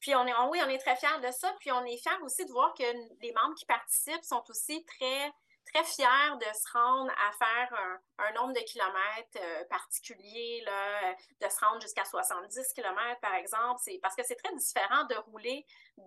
Puis 0.00 0.14
on 0.14 0.26
est, 0.26 0.32
oui, 0.50 0.60
on 0.64 0.68
est 0.68 0.78
très 0.78 0.96
fiers 0.96 1.20
de 1.26 1.32
ça. 1.32 1.52
Puis 1.60 1.72
on 1.72 1.84
est 1.84 1.96
fiers 1.96 2.22
aussi 2.22 2.44
de 2.44 2.52
voir 2.52 2.74
que 2.74 2.84
les 3.22 3.32
membres 3.32 3.54
qui 3.56 3.64
participent 3.64 4.22
sont 4.22 4.42
aussi 4.48 4.84
très 4.84 5.32
très 5.72 5.84
fiers 5.84 6.36
de 6.38 6.56
se 6.56 6.72
rendre 6.72 7.10
à 7.10 7.32
faire 7.32 8.00
un, 8.18 8.32
nombre 8.32 8.52
de 8.52 8.60
kilomètres 8.60 9.38
euh, 9.38 9.64
particulier, 9.70 10.62
là, 10.64 11.14
de 11.40 11.48
se 11.48 11.64
rendre 11.64 11.80
jusqu'à 11.80 12.04
70 12.04 12.72
kilomètres, 12.74 13.20
par 13.20 13.34
exemple. 13.34 13.80
C'est 13.82 13.98
parce 14.02 14.14
que 14.14 14.22
c'est 14.24 14.36
très 14.36 14.54
différent 14.54 15.04
de 15.04 15.14
rouler 15.30 15.64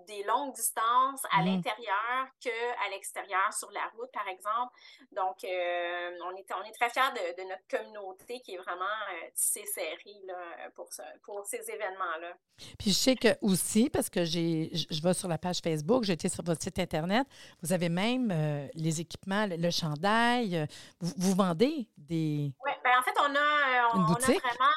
des 0.08 0.24
longues 0.24 0.54
distances 0.54 1.22
à 1.32 1.42
mmh. 1.42 1.46
l'intérieur 1.46 2.28
qu'à 2.40 2.90
l'extérieur 2.92 3.54
sur 3.54 3.70
la 3.72 3.86
route, 3.96 4.12
par 4.12 4.28
exemple. 4.28 4.74
Donc, 5.12 5.44
euh, 5.44 6.18
on, 6.26 6.36
est, 6.36 6.46
on 6.54 6.64
est 6.64 6.72
très 6.72 6.90
fiers 6.90 7.14
de, 7.38 7.44
notre 7.44 7.68
communauté 7.70 8.42
qui 8.42 8.56
est 8.56 8.58
vraiment 8.58 8.86
euh, 8.86 9.30
tissée 9.34 9.66
serrée 9.66 10.22
là, 10.26 10.70
pour, 10.76 10.90
pour 11.24 11.46
ces 11.46 11.70
événements-là. 11.70 12.34
Puis 12.80 12.92
je 12.92 12.96
sais 12.96 13.16
que 13.16 13.30
aussi, 13.42 13.90
parce 13.90 14.10
que 14.10 14.26
j'ai, 14.26 14.72
je 14.74 15.02
vais 15.02 15.14
sur 15.14 15.28
la 15.28 15.38
page 15.38 15.60
Facebook, 15.60 16.08
été 16.10 16.30
sur 16.30 16.44
votre 16.44 16.62
site 16.62 16.80
Internet, 16.80 17.28
vous 17.62 17.74
avez 17.74 17.90
même 17.90 18.32
euh, 18.32 18.68
les 18.74 19.02
équipements, 19.02 19.48
le, 19.50 19.70
chandail, 19.72 20.68
vous, 21.00 21.36
vendez 21.36 21.88
des... 21.98 22.52
Oui, 22.66 22.72
bien 22.84 23.00
en 23.00 23.04
fait, 23.04 23.14
on 23.20 23.36
a, 23.36 23.96
on, 23.96 24.14
a 24.14 24.20
vraiment 24.20 24.74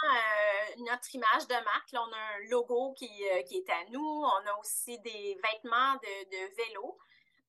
notre 0.83 1.15
image 1.15 1.47
de 1.47 1.55
marque. 1.55 1.91
On 1.93 2.13
a 2.13 2.19
un 2.37 2.49
logo 2.51 2.93
qui, 2.93 3.09
qui, 3.47 3.57
est 3.59 3.71
à 3.71 3.85
nous. 3.91 4.25
On 4.25 4.47
a 4.47 4.59
aussi 4.61 4.99
des 5.01 5.39
vêtements 5.43 5.95
de, 5.95 6.57
vélo. 6.57 6.99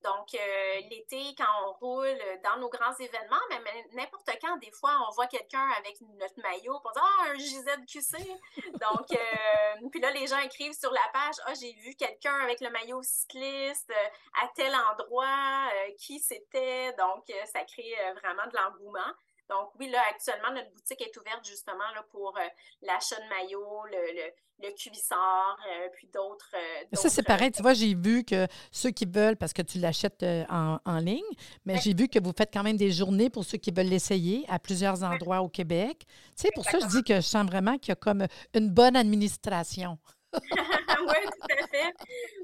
Donc, 0.03 0.33
euh, 0.33 0.81
l'été, 0.89 1.35
quand 1.37 1.67
on 1.67 1.73
roule 1.73 2.17
dans 2.43 2.57
nos 2.57 2.69
grands 2.69 2.95
événements, 2.95 3.41
mais 3.49 3.85
n'importe 3.93 4.29
quand, 4.41 4.57
des 4.57 4.71
fois, 4.71 4.97
on 5.07 5.11
voit 5.11 5.27
quelqu'un 5.27 5.69
avec 5.77 6.01
notre 6.01 6.39
maillot, 6.41 6.79
pour 6.79 6.91
dire 6.91 7.03
Ah, 7.03 7.29
un 7.29 7.37
JZQC. 7.37 8.17
Donc, 8.79 9.11
euh, 9.11 9.87
puis 9.91 9.99
là, 9.99 10.11
les 10.11 10.25
gens 10.25 10.39
écrivent 10.39 10.73
sur 10.73 10.91
la 10.91 11.07
page 11.13 11.35
Ah, 11.45 11.53
j'ai 11.53 11.73
vu 11.73 11.93
quelqu'un 11.95 12.35
avec 12.41 12.61
le 12.61 12.71
maillot 12.71 13.01
cycliste 13.03 13.91
euh, 13.91 14.41
à 14.43 14.47
tel 14.55 14.73
endroit, 14.75 15.69
qui 15.99 16.19
c'était. 16.19 16.93
Donc, 16.93 17.31
ça 17.45 17.63
crée 17.65 17.95
vraiment 18.23 18.47
de 18.47 18.57
l'engouement. 18.57 19.13
Donc, 19.51 19.69
oui, 19.79 19.89
là, 19.89 19.99
actuellement, 20.09 20.53
notre 20.55 20.71
boutique 20.71 21.01
est 21.01 21.17
ouverte 21.17 21.45
justement 21.45 21.91
là, 21.93 22.03
pour 22.09 22.37
euh, 22.37 22.41
l'achat 22.83 23.17
de 23.17 23.27
maillots, 23.27 23.83
le, 23.91 23.97
le, 24.15 24.65
le 24.65 24.73
cubissard, 24.73 25.59
euh, 25.69 25.89
puis 25.93 26.07
d'autres. 26.07 26.55
Euh, 26.55 26.85
ça, 26.93 27.09
c'est 27.09 27.21
pareil. 27.21 27.51
Tu 27.51 27.61
vois, 27.61 27.73
j'ai 27.73 27.93
vu 27.93 28.23
que 28.23 28.47
ceux 28.71 28.91
qui 28.91 29.05
veulent, 29.05 29.35
parce 29.35 29.51
que 29.51 29.61
tu 29.61 29.77
l'achètes 29.77 30.23
en, 30.49 30.79
en, 30.85 30.99
ligne, 30.99 31.21
mais 31.65 31.77
j'ai 31.79 31.93
vu 31.93 32.07
que 32.07 32.17
vous 32.23 32.31
faites 32.31 32.49
quand 32.53 32.63
même 32.63 32.77
des 32.77 32.91
journées 32.91 33.29
pour 33.29 33.43
ceux 33.43 33.57
qui 33.57 33.71
veulent 33.71 33.87
l'essayer 33.87 34.45
à 34.47 34.57
plusieurs 34.57 35.03
endroits 35.03 35.41
au 35.41 35.49
Québec. 35.49 36.05
Tu 36.07 36.43
sais, 36.43 36.49
pour 36.55 36.63
ça, 36.63 36.79
je 36.79 36.85
dis 36.85 37.03
que 37.03 37.15
je 37.15 37.21
sens 37.21 37.45
vraiment 37.45 37.77
qu'il 37.77 37.89
y 37.89 37.91
a 37.91 37.95
comme 37.95 38.25
une 38.53 38.69
bonne 38.69 38.95
administration. 38.95 39.99
oui, 40.33 40.39
tout 40.39 41.55
à 41.59 41.67
fait. 41.67 41.93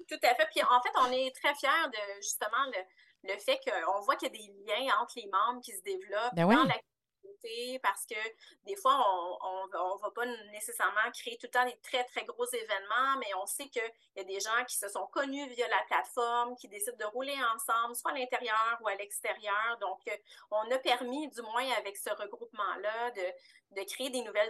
Tout 0.10 0.20
à 0.24 0.36
fait. 0.36 0.48
Puis 0.52 0.62
en 0.62 0.82
fait, 0.82 0.92
on 1.08 1.12
est 1.14 1.34
très 1.42 1.56
fiers 1.56 1.88
de 1.88 2.22
justement 2.22 2.66
le, 2.74 3.32
le 3.34 3.40
fait 3.40 3.60
qu'on 3.64 4.02
voit 4.02 4.18
qu'il 4.18 4.28
y 4.28 4.32
a 4.32 4.38
des 4.38 4.54
liens 4.66 4.94
entre 5.02 5.14
les 5.16 5.28
membres 5.28 5.62
qui 5.62 5.72
se 5.72 5.82
développent 5.84 6.36
ben 6.36 6.48
dans 6.48 6.64
la 6.64 6.76
parce 7.82 8.06
que 8.06 8.16
des 8.66 8.76
fois, 8.76 8.96
on 9.44 9.68
ne 9.68 10.02
va 10.02 10.12
pas 10.12 10.26
nécessairement 10.52 11.12
créer 11.14 11.38
tout 11.38 11.48
le 11.48 11.52
temps 11.52 11.66
des 11.66 11.78
très, 11.82 12.04
très 12.06 12.26
gros 12.26 12.46
événements, 12.46 13.18
mais 13.20 13.34
on 13.42 13.46
sait 13.46 13.68
qu'il 13.68 13.82
y 14.16 14.20
a 14.20 14.24
des 14.24 14.40
gens 14.40 14.64
qui 14.68 14.78
se 14.78 14.88
sont 14.88 15.08
connus 15.08 15.48
via 15.50 15.68
la 15.68 15.84
plateforme, 15.88 16.56
qui 16.56 16.68
décident 16.68 16.98
de 16.98 17.06
rouler 17.06 17.36
ensemble, 17.56 17.96
soit 17.96 18.12
à 18.12 18.16
l'intérieur 18.16 18.78
ou 18.82 18.88
à 18.88 18.96
l'extérieur. 18.96 19.78
Donc, 19.82 20.00
euh, 20.08 20.16
on 20.52 20.72
a 20.72 20.80
permis, 20.80 21.28
du 21.30 21.42
moins 21.42 21.70
avec 21.78 21.98
ce 21.98 22.10
regroupement-là, 22.10 23.12
de, 23.12 23.22
de 23.76 23.84
créer 23.84 24.10
des 24.10 24.20
nouvelles 24.20 24.50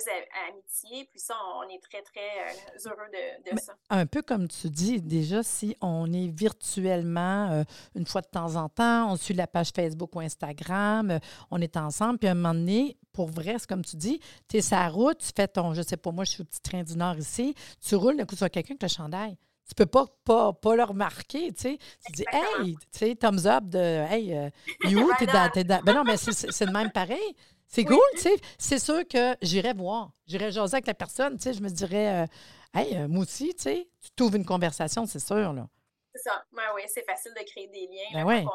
amitiés. 0.50 1.07
Puis 1.12 1.19
ça, 1.19 1.36
on 1.57 1.69
est 1.69 1.81
très, 1.81 2.01
très 2.01 2.19
euh, 2.19 2.89
heureux 2.89 3.51
de, 3.51 3.57
ça. 3.59 3.74
Un 3.89 4.05
peu 4.05 4.21
comme 4.21 4.47
tu 4.47 4.69
dis, 4.69 5.01
déjà, 5.01 5.43
si 5.43 5.75
on 5.81 6.12
est 6.13 6.27
virtuellement 6.27 7.51
euh, 7.51 7.63
une 7.95 8.05
fois 8.05 8.21
de 8.21 8.27
temps 8.27 8.55
en 8.55 8.69
temps, 8.69 9.12
on 9.12 9.15
suit 9.15 9.33
la 9.33 9.47
page 9.47 9.69
Facebook 9.75 10.15
ou 10.15 10.19
Instagram, 10.19 11.19
on 11.51 11.62
est 11.62 11.77
ensemble, 11.77 12.19
puis 12.19 12.27
à 12.27 12.31
un 12.31 12.36
moment 12.36 12.53
donné, 12.53 12.97
pour 13.12 13.29
vrai, 13.29 13.55
c'est 13.57 13.67
comme 13.67 13.83
tu 13.83 13.97
dis, 13.97 14.19
tu 14.47 14.57
es 14.57 14.62
sur 14.62 14.77
la 14.77 14.89
route, 14.89 15.17
tu 15.17 15.31
fais 15.36 15.47
ton, 15.47 15.74
je 15.74 15.81
sais 15.81 15.97
pas, 15.97 16.12
moi, 16.12 16.24
je 16.24 16.31
suis 16.31 16.41
au 16.41 16.45
petit 16.45 16.62
train 16.62 16.83
du 16.83 16.95
Nord 16.95 17.17
ici, 17.17 17.55
tu 17.81 17.95
roules, 17.95 18.17
d'un 18.17 18.25
coup, 18.25 18.36
tu 18.36 18.50
quelqu'un 18.50 18.75
avec 18.75 18.83
le 18.83 18.88
chandail. 18.88 19.38
Tu 19.67 19.75
peux 19.75 19.86
pas, 19.86 20.05
pas, 20.23 20.53
pas 20.53 20.75
le 20.77 20.84
remarquer, 20.84 21.51
tu 21.51 21.62
sais. 21.62 21.77
Tu 22.06 22.12
dis, 22.13 22.25
hey, 22.32 22.75
tu 22.75 22.99
sais, 22.99 23.15
thumbs 23.15 23.45
up 23.45 23.65
de, 23.65 23.77
hey, 23.77 24.34
euh, 24.34 24.49
you, 24.86 25.12
t'es 25.19 25.25
dans, 25.25 25.49
t'es 25.49 25.65
dans. 25.65 25.82
Ben 25.84 25.93
non, 25.93 26.03
mais 26.06 26.15
c'est 26.15 26.65
le 26.65 26.71
même 26.71 26.89
pareil. 26.91 27.36
C'est 27.67 27.84
cool, 27.86 27.99
tu 28.13 28.21
sais. 28.21 28.36
C'est 28.58 28.80
sûr 28.80 29.08
que 29.08 29.36
j'irais 29.41 29.73
voir. 29.73 30.12
J'irais 30.25 30.51
jaser 30.51 30.75
avec 30.75 30.88
la 30.88 30.93
personne, 30.93 31.38
tu 31.38 31.43
sais. 31.43 31.53
Je 31.53 31.62
me 31.62 31.69
dirais, 31.69 32.23
euh, 32.23 32.80
hey, 32.80 32.95
euh, 32.95 33.08
moi 33.08 33.23
aussi, 33.23 33.53
tu 33.56 33.63
sais, 33.63 33.89
tu 34.01 34.10
trouves 34.15 34.36
une 34.36 34.45
conversation, 34.45 35.06
c'est 35.06 35.19
sûr, 35.19 35.53
là. 35.53 35.67
C'est 36.13 36.21
ça. 36.21 36.43
Ben 36.51 36.63
oui, 36.75 36.82
c'est 36.88 37.06
facile 37.06 37.34
de 37.34 37.43
créer 37.43 37.67
des 37.67 37.88
liens. 37.88 38.13
Ben 38.13 38.25
ouais. 38.25 38.45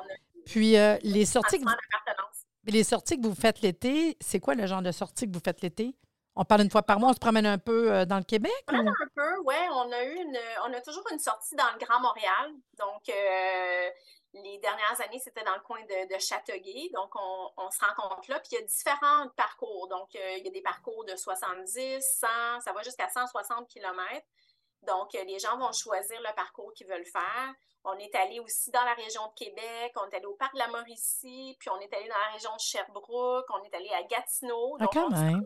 Puis 0.46 0.72
les 1.02 1.26
sorties. 1.26 1.60
Que 1.60 2.70
les 2.70 2.84
sorties 2.84 3.20
que 3.20 3.26
vous 3.26 3.34
faites 3.34 3.60
l'été, 3.60 4.16
c'est 4.20 4.38
quoi 4.40 4.54
le 4.54 4.66
genre 4.66 4.82
de 4.82 4.92
sorties 4.92 5.26
que 5.26 5.32
vous 5.32 5.42
faites 5.44 5.62
l'été? 5.62 5.96
On 6.34 6.44
parle 6.44 6.62
une 6.62 6.70
fois 6.70 6.82
par 6.82 6.98
mois, 6.98 7.10
on 7.10 7.12
se 7.12 7.18
promène 7.18 7.44
un 7.44 7.58
peu 7.58 7.92
euh, 7.92 8.04
dans 8.06 8.16
le 8.16 8.24
Québec? 8.24 8.52
On 8.68 8.86
un 8.86 8.94
peu, 9.14 9.38
oui. 9.44 9.54
On 9.72 9.92
a 9.92 10.04
eu 10.04 10.14
une, 10.14 10.38
on 10.66 10.72
a 10.72 10.80
toujours 10.80 11.04
une 11.12 11.18
sortie 11.18 11.54
dans 11.56 11.70
le 11.74 11.84
Grand 11.84 12.00
Montréal. 12.00 12.52
Donc, 12.78 13.08
euh, 13.10 13.90
les 14.34 14.58
dernières 14.58 15.00
années, 15.00 15.18
c'était 15.18 15.44
dans 15.44 15.54
le 15.54 15.60
coin 15.60 15.80
de, 15.82 16.14
de 16.14 16.18
Châteauguay. 16.18 16.90
Donc, 16.94 17.10
on, 17.14 17.70
se 17.70 17.84
rencontre 17.84 18.30
là. 18.30 18.40
Puis, 18.40 18.50
il 18.52 18.54
y 18.54 18.58
a 18.58 18.66
différents 18.66 19.28
parcours. 19.36 19.88
Donc, 19.88 20.14
euh, 20.14 20.36
il 20.38 20.44
y 20.44 20.48
a 20.48 20.50
des 20.50 20.62
parcours 20.62 21.04
de 21.04 21.16
70, 21.16 22.00
100, 22.00 22.26
ça 22.60 22.72
va 22.72 22.82
jusqu'à 22.82 23.08
160 23.08 23.68
km. 23.68 24.26
Donc, 24.82 25.12
les 25.12 25.38
gens 25.38 25.56
vont 25.58 25.72
choisir 25.72 26.20
le 26.20 26.34
parcours 26.34 26.72
qu'ils 26.74 26.86
veulent 26.86 27.04
faire. 27.04 27.54
On 27.84 27.98
est 27.98 28.14
allé 28.14 28.38
aussi 28.40 28.70
dans 28.70 28.84
la 28.84 28.94
région 28.94 29.26
de 29.26 29.34
Québec, 29.34 29.92
on 29.96 30.08
est 30.08 30.14
allé 30.14 30.26
au 30.26 30.34
parc 30.34 30.54
de 30.54 30.58
la 30.58 30.68
Mauricie, 30.68 31.56
puis 31.58 31.68
on 31.70 31.80
est 31.80 31.92
allé 31.92 32.08
dans 32.08 32.18
la 32.18 32.32
région 32.32 32.54
de 32.54 32.60
Sherbrooke, 32.60 33.46
on 33.50 33.62
est 33.64 33.74
allé 33.74 33.90
à 33.90 34.04
Gatineau. 34.04 34.76
Ah, 34.80 34.86
quand 34.92 35.10
même. 35.10 35.44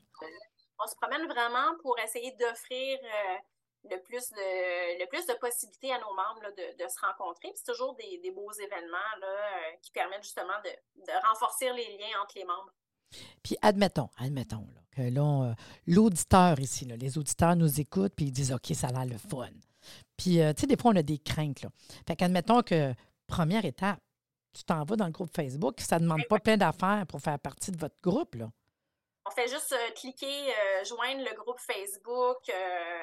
on, 0.78 0.86
se, 0.86 0.94
promène 0.96 1.26
vraiment 1.26 1.74
pour 1.80 1.98
essayer 1.98 2.32
d'offrir 2.32 2.98
euh, 3.02 3.38
le, 3.90 4.02
plus 4.02 4.30
de, 4.30 5.00
le 5.00 5.06
plus 5.08 5.26
de 5.26 5.34
possibilités 5.34 5.92
à 5.92 5.98
nos 5.98 6.14
membres 6.14 6.54
de, 6.56 6.88
se 6.88 7.00
rencontrer. 7.00 7.52
c'est 7.54 7.72
toujours 7.72 7.94
des, 7.96 8.30
beaux 8.30 8.52
événements 8.52 9.12
là, 9.20 9.26
euh, 9.26 9.76
qui 9.82 9.90
permettent 9.90 10.22
justement 10.22 10.58
de, 10.64 11.12
renforcer 11.28 11.72
les 11.72 11.96
liens 11.98 12.20
entre 12.22 12.36
les 12.36 12.44
membres. 12.44 12.72
Puis 13.42 13.56
admettons, 13.62 14.10
admettons 14.18 14.66
que 14.90 15.02
euh, 15.02 15.54
l'auditeur 15.86 16.58
ici, 16.58 16.84
les 16.84 17.18
auditeurs 17.18 17.56
nous 17.56 17.80
écoutent 17.80 18.14
puis 18.14 18.26
ils 18.26 18.32
disent 18.32 18.52
OK, 18.52 18.74
ça 18.74 18.88
a 18.88 18.92
l'air 18.92 19.06
le 19.06 19.18
fun. 19.18 19.50
Puis, 20.16 20.40
euh, 20.40 20.52
tu 20.52 20.62
sais, 20.62 20.66
des 20.66 20.76
fois, 20.76 20.92
on 20.92 20.96
a 20.96 21.02
des 21.02 21.18
craintes. 21.18 21.62
Là. 21.62 21.68
Fait 22.06 22.16
qu'admettons 22.16 22.62
que, 22.62 22.94
première 23.26 23.64
étape, 23.64 24.00
tu 24.52 24.64
t'en 24.64 24.84
vas 24.84 24.96
dans 24.96 25.06
le 25.06 25.12
groupe 25.12 25.30
Facebook, 25.34 25.80
ça 25.80 25.96
ne 25.98 26.04
demande 26.04 26.24
pas 26.28 26.38
plein 26.38 26.56
d'affaires 26.56 27.04
pour 27.06 27.20
faire 27.20 27.38
partie 27.38 27.70
de 27.70 27.76
votre 27.76 27.96
groupe. 28.02 28.34
Là. 28.36 28.50
On 29.26 29.30
fait 29.30 29.48
juste 29.48 29.72
euh, 29.72 29.90
cliquer, 29.90 30.54
euh, 30.54 30.84
joindre 30.84 31.24
le 31.28 31.34
groupe 31.34 31.58
Facebook, 31.58 32.48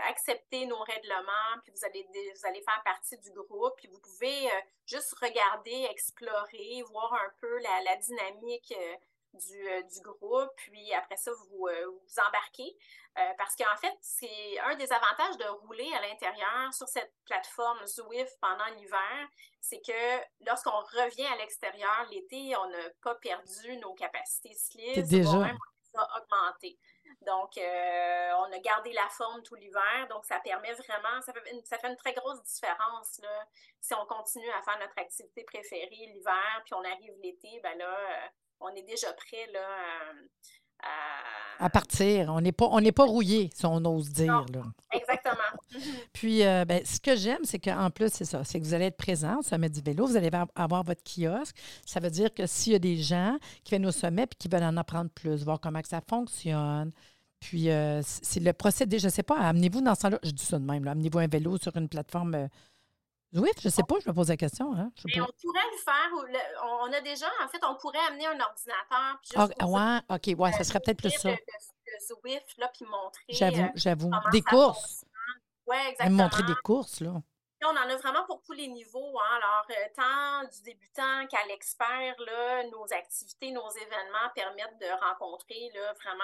accepter 0.08 0.66
nos 0.66 0.80
règlements, 0.80 1.60
puis 1.64 1.74
vous 1.76 1.86
allez, 1.86 2.08
vous 2.36 2.46
allez 2.46 2.62
faire 2.62 2.82
partie 2.86 3.18
du 3.18 3.32
groupe. 3.32 3.74
Puis 3.78 3.88
vous 3.90 4.00
pouvez 4.00 4.50
juste 4.86 5.14
regarder, 5.22 5.88
explorer, 5.90 6.84
voir 6.90 7.14
un 7.14 7.34
peu 7.42 7.60
la, 7.60 7.82
la 7.84 7.96
dynamique 7.98 8.74
euh, 9.36 9.82
du, 9.92 10.00
groupe, 10.02 10.52
puis 10.58 10.94
après 10.94 11.18
ça, 11.18 11.32
vous 11.32 11.68
euh, 11.68 11.86
vous 11.88 12.20
embarquez. 12.28 12.78
Euh, 13.18 13.22
parce 13.38 13.56
qu'en 13.56 13.76
fait, 13.78 13.96
c'est 14.00 14.60
un 14.60 14.76
des 14.76 14.92
avantages 14.94 15.38
de 15.38 15.46
rouler 15.66 15.92
à 15.96 16.02
l'intérieur 16.02 16.72
sur 16.72 16.88
cette 16.88 17.12
plateforme 17.26 17.84
Zwift 17.88 18.38
pendant 18.40 18.66
l'hiver, 18.76 19.28
c'est 19.60 19.82
que 19.82 20.46
lorsqu'on 20.46 20.70
revient 20.70 21.26
à 21.26 21.38
l'extérieur 21.38 22.06
l'été, 22.12 22.56
on 22.58 22.70
n'a 22.70 22.90
pas 23.02 23.16
perdu 23.16 23.78
nos 23.78 23.94
capacités 23.96 24.54
cyclistes, 24.54 25.10
déjà. 25.10 25.38
même 25.38 25.58
augmenté. 25.96 26.78
Donc, 27.22 27.52
on 27.58 28.52
a 28.52 28.60
gardé 28.60 28.92
la 28.94 29.08
forme 29.10 29.44
tout 29.44 29.56
l'hiver. 29.56 30.08
Donc, 30.10 30.26
ça 30.26 30.40
permet 30.40 30.74
vraiment, 30.74 31.22
ça 31.22 31.34
fait, 31.34 31.52
une, 31.52 31.64
ça 31.66 31.78
fait 31.78 31.88
une 31.88 31.96
très 31.96 32.14
grosse 32.14 32.42
différence. 32.44 33.20
Là. 33.20 33.48
Si 33.80 33.94
on 33.94 34.06
continue 34.06 34.50
à 34.52 34.62
faire 34.62 34.80
notre 34.80 34.98
activité 34.98 35.44
préférée 35.44 35.90
l'hiver, 35.90 36.62
puis 36.66 36.74
on 36.74 36.84
arrive 36.84 37.16
l'été, 37.22 37.60
ben 37.62 37.78
là, 37.78 38.32
on 38.60 38.70
est 38.76 38.84
déjà 38.84 39.12
prêt 39.14 39.48
là, 39.48 39.68
à, 39.68 40.14
partir. 41.70 42.30
On 42.30 42.42
n'est 42.42 42.52
pas, 42.52 42.68
on 42.72 42.82
pas 42.92 43.06
rouillé, 43.06 43.50
si 43.54 43.66
on 43.66 43.84
ose 43.86 44.10
dire. 44.10 44.46
Exactement. 44.92 45.34
Puis, 46.14 46.44
euh, 46.44 46.66
ben, 46.66 46.82
ce 46.86 47.00
que 47.00 47.16
j'aime, 47.16 47.44
c'est 47.44 47.60
qu'en 47.60 47.90
plus, 47.90 48.12
c'est 48.12 48.26
ça, 48.26 48.44
c'est 48.44 48.60
que 48.60 48.66
vous 48.66 48.74
allez 48.74 48.86
être 48.86 48.98
présent 48.98 49.40
au 49.40 49.42
sommet 49.42 49.70
du 49.70 49.82
vélo, 49.82 50.06
vous 50.06 50.18
allez 50.18 50.30
avoir 50.56 50.84
votre 50.84 51.02
kiosque. 51.04 51.56
Ça 51.86 52.00
veut 52.00 52.10
dire 52.10 52.34
que 52.34 52.46
s'il 52.46 52.74
y 52.74 52.76
a 52.76 52.80
des 52.80 52.98
gens 52.98 53.38
qui 53.64 53.72
viennent 53.72 53.86
au 53.86 53.92
sommet 53.92 54.24
et 54.24 54.36
qui 54.38 54.48
veulent 54.48 54.64
en 54.64 54.78
apprendre 54.78 55.10
plus, 55.10 55.44
voir 55.44 55.60
comment 55.60 55.82
que 55.82 55.88
ça 55.88 56.02
fonctionne, 56.08 56.92
puis, 57.40 57.70
euh, 57.70 58.02
c'est 58.04 58.40
le 58.40 58.54
procédé, 58.54 59.00
je 59.00 59.08
ne 59.08 59.12
sais 59.12 59.24
pas, 59.24 59.38
amenez-vous 59.38 59.82
dans 59.82 59.96
ce 59.96 60.08
là 60.08 60.18
je 60.24 60.32
dis 60.32 60.46
ça 60.46 60.58
de 60.58 60.64
même, 60.64 60.88
amenez-vous 60.88 61.20
un 61.20 61.28
vélo 61.28 61.58
sur 61.58 61.76
une 61.76 61.90
plateforme 61.90 62.36
euh, 62.36 62.48
oui, 63.36 63.50
je 63.60 63.68
ne 63.68 63.72
sais 63.72 63.84
pas, 63.84 63.96
je 64.04 64.10
me 64.10 64.14
pose 64.14 64.30
la 64.30 64.38
question. 64.38 64.74
Hein? 64.74 64.92
on 64.96 65.10
pourrait 65.10 65.70
le 65.72 65.78
faire. 65.84 66.12
on 66.64 66.94
a 66.94 67.02
déjà, 67.02 67.28
en 67.44 67.48
fait, 67.48 67.64
on 67.66 67.76
pourrait 67.76 68.06
amener 68.10 68.28
un 68.28 68.40
ordinateur. 68.40 69.20
Puis 69.22 69.32
juste 69.36 69.54
ah, 69.60 69.66
ouais, 69.66 70.00
OK, 70.10 70.40
ouais, 70.40 70.52
ça 70.52 70.64
serait 70.64 70.80
peut-être 70.80 71.00
plus 71.00 71.12
ça. 71.12 71.32
Le, 71.32 71.38
Zwift, 72.08 72.58
là, 72.58 72.72
puis 72.74 72.86
montrer. 72.86 73.24
J'avoue, 73.30 73.64
euh, 73.64 73.72
j'avoue. 73.76 74.12
Des 74.32 74.42
courses. 74.42 75.06
Oui, 75.68 75.78
exactement. 75.90 76.24
montrer 76.24 76.44
des 76.44 76.56
courses, 76.64 77.00
là. 77.02 77.14
on 77.64 77.68
en 77.68 77.90
a 77.90 77.96
vraiment 77.98 78.26
pour 78.26 78.42
tous 78.42 78.54
les 78.54 78.68
niveaux. 78.68 79.20
Hein. 79.20 79.38
Alors, 79.38 79.66
euh, 79.70 79.88
tant 79.96 80.50
du 80.50 80.62
débutant 80.64 81.28
qu'à 81.28 81.46
l'expert, 81.48 82.16
nos 82.72 82.86
activités, 82.94 83.52
nos 83.52 83.70
événements 83.70 84.30
permettent 84.36 84.80
de 84.80 85.06
rencontrer 85.06 85.72
là, 85.74 85.94
vraiment 85.94 86.24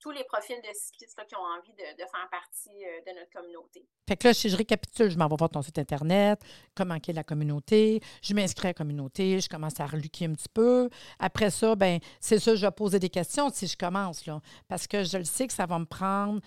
tous 0.00 0.10
les 0.10 0.24
profils 0.24 0.56
de 0.56 0.68
cyclistes 0.74 1.18
qui 1.28 1.34
ont 1.36 1.44
envie 1.58 1.72
de, 1.72 1.98
faire 1.98 2.28
partie 2.30 2.84
euh, 2.84 3.00
de 3.06 3.18
notre 3.18 3.30
communauté. 3.30 3.86
Fait 4.08 4.16
que 4.16 4.28
là, 4.28 4.34
si 4.34 4.48
je 4.48 4.56
récapitule, 4.56 5.10
je 5.10 5.18
m'en 5.18 5.28
vais 5.28 5.36
voir 5.36 5.50
ton 5.50 5.62
site 5.62 5.78
Internet, 5.78 6.40
comment 6.74 6.94
est 6.94 7.12
la 7.12 7.24
communauté, 7.24 8.00
je 8.22 8.34
m'inscris 8.34 8.68
à 8.68 8.70
la 8.70 8.74
communauté, 8.74 9.40
je 9.40 9.48
commence 9.48 9.80
à 9.80 9.86
reluquer 9.86 10.26
un 10.26 10.32
petit 10.32 10.48
peu. 10.48 10.88
Après 11.18 11.50
ça, 11.50 11.74
ben 11.74 11.98
c'est 12.20 12.38
ça, 12.38 12.54
je 12.54 12.64
vais 12.64 12.72
poser 12.72 12.98
des 12.98 13.10
questions 13.10 13.50
si 13.50 13.66
je 13.66 13.76
commence, 13.76 14.26
là, 14.26 14.40
parce 14.68 14.86
que 14.86 15.04
je 15.04 15.18
le 15.18 15.24
sais 15.24 15.46
que 15.46 15.52
ça 15.52 15.66
va 15.66 15.78
me 15.78 15.84
prendre, 15.84 16.40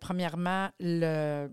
premièrement, 0.00 0.70
le, 0.80 1.50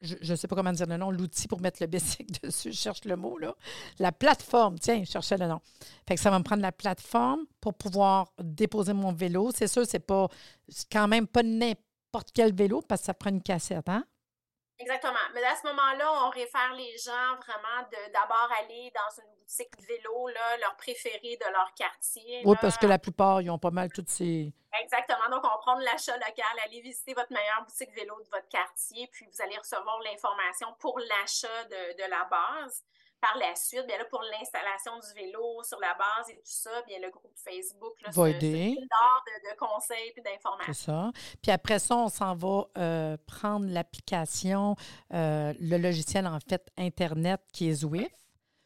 je 0.00 0.30
ne 0.30 0.36
sais 0.36 0.46
pas 0.46 0.56
comment 0.56 0.72
dire 0.72 0.86
le 0.86 0.96
nom, 0.96 1.10
l'outil 1.10 1.48
pour 1.48 1.60
mettre 1.60 1.82
le 1.82 1.86
bicycle 1.86 2.40
dessus, 2.42 2.72
je 2.72 2.76
cherche 2.76 3.04
le 3.04 3.16
mot, 3.16 3.38
là. 3.38 3.54
La 3.98 4.12
plateforme, 4.12 4.78
tiens, 4.78 5.02
je 5.04 5.10
cherchais 5.10 5.36
le 5.36 5.46
nom. 5.46 5.60
Fait 6.06 6.14
que 6.14 6.20
ça 6.20 6.30
va 6.30 6.38
me 6.38 6.44
prendre 6.44 6.62
la 6.62 6.72
plateforme 6.72 7.40
pour 7.60 7.74
pouvoir 7.74 8.32
déposer 8.42 8.92
mon 8.92 9.12
vélo. 9.12 9.50
C'est 9.54 9.68
sûr, 9.68 9.84
c'est 9.86 9.98
pas 9.98 10.28
quand 10.90 11.08
même 11.08 11.26
pas 11.26 11.42
n'importe 11.42 12.30
quel 12.32 12.54
vélo 12.54 12.82
parce 12.86 13.02
que 13.02 13.06
ça 13.06 13.14
prend 13.14 13.30
une 13.30 13.42
cassette, 13.42 13.88
hein? 13.88 14.04
Exactement. 14.78 15.18
Mais 15.34 15.42
à 15.44 15.56
ce 15.56 15.66
moment-là, 15.66 16.24
on 16.24 16.30
réfère 16.30 16.72
les 16.74 16.96
gens 16.98 17.36
vraiment 17.36 17.82
de 17.90 18.12
d'abord 18.12 18.48
aller 18.60 18.92
dans 18.94 19.22
une 19.22 19.30
boutique 19.38 19.72
vélo, 19.86 20.28
là, 20.28 20.56
leur 20.58 20.76
préféré 20.76 21.36
de 21.36 21.52
leur 21.52 21.72
quartier. 21.74 22.42
Oui, 22.44 22.56
parce 22.60 22.78
que 22.78 22.86
la 22.86 22.98
plupart, 22.98 23.40
ils 23.42 23.50
ont 23.50 23.58
pas 23.58 23.70
mal 23.70 23.90
toutes 23.92 24.08
ces. 24.08 24.52
Exactement. 24.80 25.28
Donc, 25.30 25.44
on 25.44 25.58
prend 25.58 25.76
de 25.78 25.84
l'achat 25.84 26.14
local, 26.14 26.44
allez 26.64 26.80
visiter 26.80 27.14
votre 27.14 27.32
meilleure 27.32 27.64
boutique 27.64 27.92
vélo 27.94 28.20
de 28.22 28.28
votre 28.30 28.48
quartier, 28.48 29.08
puis 29.10 29.26
vous 29.26 29.42
allez 29.42 29.58
recevoir 29.58 29.98
l'information 30.00 30.68
pour 30.78 30.98
l'achat 31.00 31.64
de, 31.64 31.96
de 31.96 32.10
la 32.10 32.24
base 32.24 32.84
par 33.20 33.36
la 33.38 33.54
suite, 33.56 33.86
bien 33.86 33.98
là, 33.98 34.04
pour 34.10 34.22
l'installation 34.22 34.92
du 34.98 35.20
vélo 35.20 35.62
sur 35.62 35.78
la 35.80 35.94
base 35.94 36.30
et 36.30 36.34
tout 36.36 36.42
ça, 36.44 36.70
bien 36.86 36.98
le 37.00 37.10
groupe 37.10 37.32
Facebook 37.36 38.00
là, 38.02 38.10
va 38.12 38.30
aider. 38.30 38.76
De, 38.76 39.50
de, 39.50 39.56
conseils 39.58 40.12
et 40.16 40.20
d'informations. 40.20 40.72
C'est 40.72 40.84
ça. 40.84 41.10
Puis 41.42 41.50
après 41.50 41.78
ça, 41.78 41.96
on 41.96 42.08
s'en 42.08 42.34
va 42.34 42.66
euh, 42.76 43.16
prendre 43.26 43.66
l'application, 43.66 44.76
euh, 45.12 45.52
le 45.58 45.78
logiciel 45.78 46.26
en 46.26 46.38
fait 46.40 46.70
Internet 46.76 47.40
qui 47.52 47.68
est 47.68 47.74
Zwift. 47.74 48.14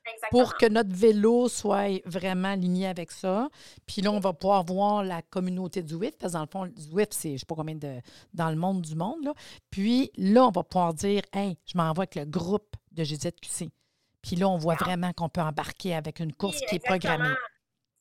Exactement. 0.05 0.43
Pour 0.43 0.59
que 0.59 0.67
notre 0.67 0.93
vélo 0.93 1.49
soit 1.49 2.03
vraiment 2.05 2.49
aligné 2.49 2.88
avec 2.88 3.12
ça. 3.12 3.49
Puis 3.87 4.03
là, 4.03 4.11
on 4.11 4.19
va 4.19 4.33
pouvoir 4.33 4.65
voir 4.65 5.05
la 5.05 5.23
communauté 5.23 5.81
du 5.81 5.95
Zwift, 5.95 6.19
parce 6.19 6.33
que 6.33 6.38
dans 6.38 6.45
le 6.45 6.51
fond, 6.51 6.73
Zwift, 6.77 7.15
c'est 7.15 7.29
je 7.29 7.35
ne 7.35 7.38
sais 7.38 7.47
pas 7.47 7.55
combien 7.55 7.77
de. 7.77 8.01
dans 8.35 8.51
le 8.51 8.57
monde 8.57 8.83
du 8.83 8.97
monde. 8.97 9.25
Là. 9.25 9.33
Puis 9.71 10.11
là, 10.17 10.45
on 10.45 10.51
va 10.51 10.65
pouvoir 10.65 10.93
dire 10.93 11.23
Hey, 11.33 11.57
je 11.65 11.79
m'envoie 11.79 12.03
avec 12.03 12.17
le 12.17 12.25
groupe 12.25 12.75
de 12.91 13.05
GZQC. 13.05 13.71
Puis 14.22 14.37
là, 14.37 14.48
on 14.48 14.56
voit 14.56 14.76
vraiment 14.76 15.12
qu'on 15.12 15.28
peut 15.28 15.40
embarquer 15.40 15.94
avec 15.94 16.20
une 16.20 16.32
course 16.32 16.61
qui 16.68 16.76
est 16.76 16.85
programmée. 16.85 17.35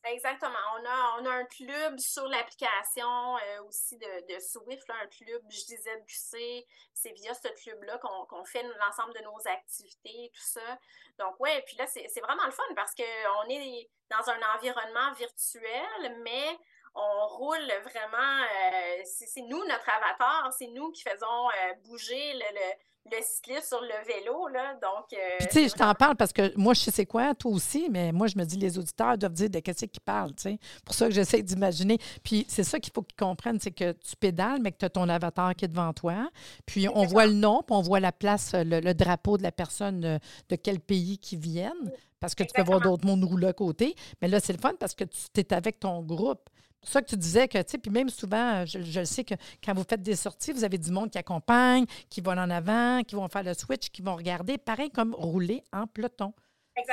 Exactement. 0.04 0.58
On 0.80 0.86
a, 0.86 1.22
on 1.22 1.26
a 1.26 1.30
un 1.30 1.46
club 1.46 2.00
sur 2.00 2.28
l'application 2.28 3.38
euh, 3.38 3.64
aussi 3.68 3.98
de, 3.98 4.34
de 4.34 4.40
Swift, 4.40 4.90
un 4.90 5.08
club 5.08 5.42
JZQC. 5.48 6.66
C'est 6.94 7.12
via 7.12 7.34
ce 7.36 7.48
club-là 7.64 8.00
qu'on 8.00 8.44
fait 8.44 8.64
l'ensemble 8.80 9.14
de 9.14 9.24
nos 9.24 9.38
activités 9.46 10.26
et 10.26 10.32
tout 10.34 10.44
ça. 10.44 10.80
Donc, 11.20 11.40
ouais, 11.40 11.64
puis 11.68 11.78
là, 11.78 11.86
c'est 11.86 12.22
vraiment 12.22 12.46
le 12.46 12.52
fun 12.52 12.64
parce 12.76 12.96
qu'on 12.96 13.50
est 13.50 13.90
dans 14.10 14.30
un 14.30 14.40
environnement 14.58 15.14
virtuel, 15.14 16.18
mais 16.24 16.58
on 16.96 17.28
roule 17.28 17.72
vraiment, 17.84 18.42
euh, 18.42 19.02
c'est 19.04 19.42
nous 19.42 19.64
notre 19.66 19.90
avatar, 19.90 20.52
c'est 20.58 20.68
nous 20.68 20.92
qui 20.92 21.04
faisons 21.04 21.48
euh, 21.50 21.74
bouger 21.86 22.34
le 22.34 22.74
le 23.06 23.18
cycliste 23.22 23.68
sur 23.68 23.82
le 23.82 24.06
vélo. 24.06 24.48
Là, 24.48 24.74
donc, 24.76 25.14
euh, 25.14 25.18
Puis, 25.40 25.48
tu 25.48 25.54
sais, 25.54 25.70
je 25.70 25.74
t'en 25.74 25.94
parle 25.94 26.16
parce 26.16 26.32
que 26.32 26.56
moi, 26.58 26.74
je 26.74 26.82
sais 26.82 26.92
c'est 26.92 27.06
quoi, 27.06 27.34
toi 27.34 27.52
aussi, 27.52 27.90
mais 27.90 28.12
moi, 28.12 28.28
je 28.28 28.38
me 28.38 28.44
dis, 28.44 28.58
les 28.58 28.78
auditeurs 28.78 29.18
doivent 29.18 29.34
dire 29.34 29.50
de 29.50 29.60
qu'est-ce 29.60 29.86
qu'ils 29.86 30.02
parlent. 30.02 30.34
C'est 30.38 30.60
pour 30.86 30.94
ça 30.94 31.08
que 31.08 31.14
j'essaie 31.14 31.42
d'imaginer. 31.42 31.98
Puis, 32.24 32.46
c'est 32.48 32.64
ça 32.64 32.80
qu'il 32.80 32.94
faut 32.94 33.02
qu'ils 33.02 33.18
comprennent, 33.18 33.60
c'est 33.60 33.72
que 33.72 33.94
tu 33.94 34.16
pédales, 34.16 34.62
mais 34.62 34.72
que 34.72 34.78
tu 34.78 34.86
as 34.86 34.90
ton 34.90 35.08
avatar 35.10 35.56
qui 35.56 35.66
est 35.66 35.70
devant 35.70 35.94
toi. 35.94 36.30
Puis, 36.66 36.88
on 36.94 37.06
voit 37.06 37.26
le 37.26 37.34
nom, 37.34 37.64
puis 37.66 37.76
on 37.76 37.82
voit 37.82 38.00
la 38.00 38.12
place, 38.12 38.52
le, 38.54 38.94
drapeau 38.94 39.38
de 39.38 39.44
la 39.44 39.52
personne 39.52 40.20
de 40.50 40.56
quel 40.56 40.80
pays 40.80 41.18
qui 41.18 41.38
viennent. 41.38 41.92
Parce 42.20 42.36
que 42.36 42.44
tu 42.44 42.52
peux 42.54 42.62
voir 42.62 42.82
d'autres 42.82 43.06
mondes 43.06 43.24
rouler 43.24 43.48
à 43.48 43.54
côté. 43.54 43.96
Mais 44.22 44.28
là, 44.28 44.40
c'est 44.40 44.54
le 44.54 44.60
fun 44.60 44.74
parce 44.80 44.94
que 44.94 45.06
tu 45.06 45.40
es 45.40 45.54
avec 45.54 45.80
ton 45.80 46.02
groupe. 46.02 46.50
C'est 46.84 46.94
ça 46.94 47.02
que 47.02 47.08
tu 47.08 47.18
disais 47.18 47.48
que, 47.48 47.60
tu 47.60 47.72
sais, 47.72 47.78
puis 47.78 47.92
même 47.92 48.10
souvent, 48.10 48.66
je, 48.66 48.82
je, 48.82 49.04
sais 49.04 49.24
que 49.24 49.36
quand 49.64 49.74
vous 49.74 49.86
faites 49.88 50.02
des 50.02 50.16
sorties, 50.16 50.52
vous 50.52 50.64
avez 50.64 50.80
du 50.80 50.92
monde 50.92 51.12
qui 51.12 51.18
accompagne, 51.18 51.86
qui 52.10 52.22
va 52.22 52.32
en 52.32 52.50
avant, 52.50 53.04
qui 53.04 53.16
vont 53.16 53.28
faire 53.28 53.44
le 53.44 53.54
switch, 53.54 53.90
qui 53.90 54.02
vont 54.02 54.16
regarder, 54.16 54.58
pareil 54.58 54.90
comme 54.90 55.14
rouler 55.14 55.64
en 55.72 55.86
peloton. 55.86 56.34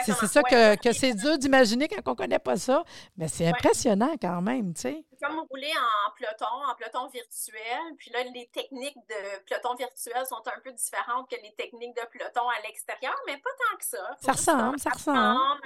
C'est 0.04 0.26
ça 0.26 0.42
que, 0.42 0.76
que 0.76 0.92
c'est 0.92 1.14
dur 1.14 1.38
d'imaginer 1.38 1.88
quand 1.88 2.02
on 2.06 2.10
ne 2.10 2.16
connaît 2.16 2.38
pas 2.38 2.56
ça, 2.56 2.84
mais 3.16 3.28
c'est 3.28 3.46
impressionnant 3.46 4.14
quand 4.20 4.42
même, 4.42 4.74
tu 4.74 4.82
sais. 4.82 5.04
C'est 5.10 5.26
comme 5.26 5.38
rouler 5.50 5.72
en 5.72 6.12
peloton, 6.16 6.46
en 6.68 6.74
peloton 6.74 7.08
virtuel. 7.08 7.94
Puis 7.96 8.10
là, 8.10 8.24
les 8.34 8.48
techniques 8.48 8.98
de 9.08 9.44
peloton 9.46 9.74
virtuel 9.76 10.26
sont 10.26 10.42
un 10.46 10.60
peu 10.62 10.72
différentes 10.72 11.30
que 11.30 11.36
les 11.42 11.54
techniques 11.54 11.94
de 11.94 12.06
peloton 12.12 12.48
à 12.48 12.60
l'extérieur, 12.66 13.16
mais 13.26 13.38
pas 13.38 13.50
tant 13.50 13.76
que 13.78 13.84
ça. 13.84 14.16
ça 14.20 14.32
ressemble, 14.32 14.78
ça 14.78 14.90
ressemble. 14.90 15.60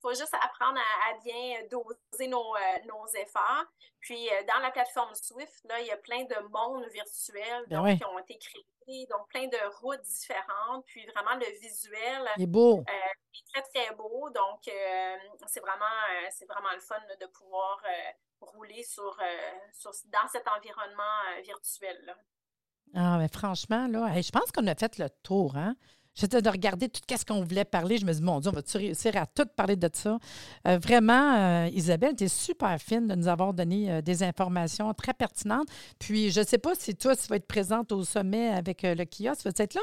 Euh, 0.00 0.08
faut 0.08 0.14
juste 0.14 0.34
apprendre 0.34 0.78
à, 0.78 1.18
bien 1.24 1.60
doser 1.70 2.28
nos, 2.28 2.54
euh, 2.56 2.58
nos 2.86 3.06
efforts. 3.20 3.64
Puis, 4.00 4.28
euh, 4.28 4.42
dans 4.48 4.60
la 4.62 4.70
plateforme 4.70 5.14
Swift, 5.14 5.64
là, 5.64 5.80
il 5.80 5.86
y 5.86 5.90
a 5.90 5.96
plein 5.96 6.24
de 6.24 6.48
mondes 6.48 6.86
virtuels 6.90 7.64
ben 7.68 7.96
qui 7.96 8.04
ont 8.04 8.18
été 8.18 8.38
créés, 8.38 9.06
donc 9.10 9.28
plein 9.28 9.46
de 9.46 9.78
routes 9.80 10.02
différentes. 10.02 10.84
Puis, 10.86 11.06
vraiment, 11.06 11.34
le 11.34 11.60
visuel 11.60 12.28
est 12.38 12.46
beau. 12.46 12.78
Euh, 12.78 12.82
est 12.82 13.52
très, 13.52 13.62
très 13.62 13.94
beau. 13.94 14.30
Donc, 14.30 14.60
c'est 15.46 15.60
vraiment, 15.60 15.84
c'est 16.30 16.46
vraiment 16.46 16.72
le 16.72 16.80
fun 16.80 17.00
de 17.20 17.26
pouvoir 17.26 17.82
rouler 18.40 18.82
sur, 18.82 19.18
sur, 19.72 19.90
dans 20.06 20.28
cet 20.32 20.46
environnement 20.48 21.42
virtuel. 21.44 22.02
Là. 22.06 22.16
Ah, 22.94 23.18
mais 23.18 23.28
franchement, 23.28 23.86
là, 23.86 24.20
je 24.20 24.30
pense 24.30 24.50
qu'on 24.50 24.66
a 24.66 24.74
fait 24.74 24.98
le 24.98 25.08
tour, 25.22 25.56
hein? 25.56 25.76
J'étais 26.14 26.42
de 26.42 26.48
regarder 26.50 26.88
tout 26.88 27.00
ce 27.08 27.24
qu'on 27.24 27.42
voulait 27.42 27.64
parler. 27.64 27.98
Je 27.98 28.04
me 28.04 28.12
dis, 28.12 28.22
mon 28.22 28.40
Dieu, 28.40 28.50
on 28.50 28.54
va-tu 28.54 28.76
réussir 28.76 29.16
à 29.16 29.26
tout 29.26 29.46
parler 29.56 29.76
de 29.76 29.88
ça? 29.92 30.18
Euh, 30.66 30.78
vraiment, 30.78 31.36
euh, 31.36 31.68
Isabelle, 31.72 32.14
tu 32.16 32.24
es 32.24 32.28
super 32.28 32.78
fine 32.80 33.06
de 33.06 33.14
nous 33.14 33.28
avoir 33.28 33.54
donné 33.54 33.90
euh, 33.90 34.02
des 34.02 34.22
informations 34.22 34.92
très 34.92 35.14
pertinentes. 35.14 35.68
Puis, 35.98 36.30
je 36.30 36.40
ne 36.40 36.46
sais 36.46 36.58
pas 36.58 36.74
si 36.74 36.96
toi, 36.96 37.14
tu 37.16 37.26
vas 37.28 37.36
être 37.36 37.46
présente 37.46 37.92
au 37.92 38.04
sommet 38.04 38.50
avec 38.50 38.82
le 38.82 39.04
kiosque. 39.04 39.44
Vas-tu 39.44 39.62
être 39.62 39.74
là? 39.74 39.82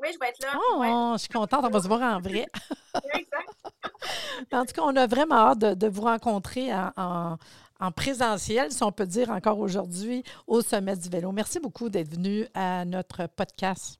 Oui, 0.00 0.08
je 0.12 0.18
vais 0.18 0.28
être 0.28 0.42
là. 0.42 0.52
Oh, 0.56 1.12
je 1.14 1.20
suis 1.20 1.28
contente, 1.28 1.64
on 1.64 1.70
va 1.70 1.80
se 1.80 1.88
voir 1.88 2.02
en 2.02 2.20
vrai. 2.20 2.46
en 4.52 4.64
tout 4.64 4.72
cas, 4.72 4.82
on 4.82 4.94
a 4.96 5.06
vraiment 5.06 5.50
hâte 5.50 5.58
de, 5.58 5.88
vous 5.88 6.02
rencontrer 6.02 6.72
en, 6.74 7.38
en 7.80 7.92
présentiel, 7.92 8.72
si 8.72 8.82
on 8.82 8.92
peut 8.92 9.06
dire 9.06 9.30
encore 9.30 9.58
aujourd'hui, 9.58 10.22
au 10.46 10.60
Sommet 10.60 10.96
du 10.96 11.08
vélo. 11.08 11.32
Merci 11.32 11.60
beaucoup 11.60 11.88
d'être 11.88 12.14
venu 12.14 12.46
à 12.54 12.84
notre 12.84 13.26
podcast. 13.26 13.98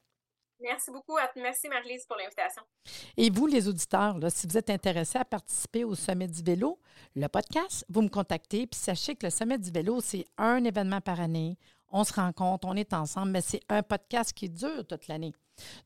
Merci 0.61 0.91
beaucoup. 0.91 1.17
Merci, 1.37 1.69
Marie-Lise, 1.69 2.07
pour 2.07 2.17
l'invitation. 2.17 2.63
Et 3.17 3.31
vous, 3.31 3.47
les 3.47 3.69
auditeurs, 3.69 4.17
si 4.31 4.47
vous 4.47 4.57
êtes 4.57 4.71
intéressés 4.71 5.19
à 5.19 5.25
participer 5.25 5.85
au 5.85 5.95
Sommet 5.95 6.29
du 6.29 6.43
vélo, 6.43 6.79
le 7.15 7.29
podcast, 7.29 7.85
vous 7.89 8.03
me 8.03 8.09
contactez. 8.09 8.67
Puis 8.67 8.81
sachez 8.81 9.15
que 9.17 9.27
le 9.27 9.31
Sommet 9.31 9.59
du 9.59 9.71
vélo, 9.71 10.01
c'est 10.01 10.25
un 10.39 10.65
événement 10.65 11.01
par 11.01 11.21
année. 11.21 11.59
On 11.91 12.05
se 12.05 12.13
rencontre, 12.13 12.67
on 12.67 12.75
est 12.75 12.93
ensemble, 12.93 13.33
mais 13.33 13.43
c'est 13.43 13.61
un 13.69 13.83
podcast 13.83 14.33
qui 14.33 14.49
dure 14.49 14.87
toute 14.87 15.07
l'année. 15.09 15.33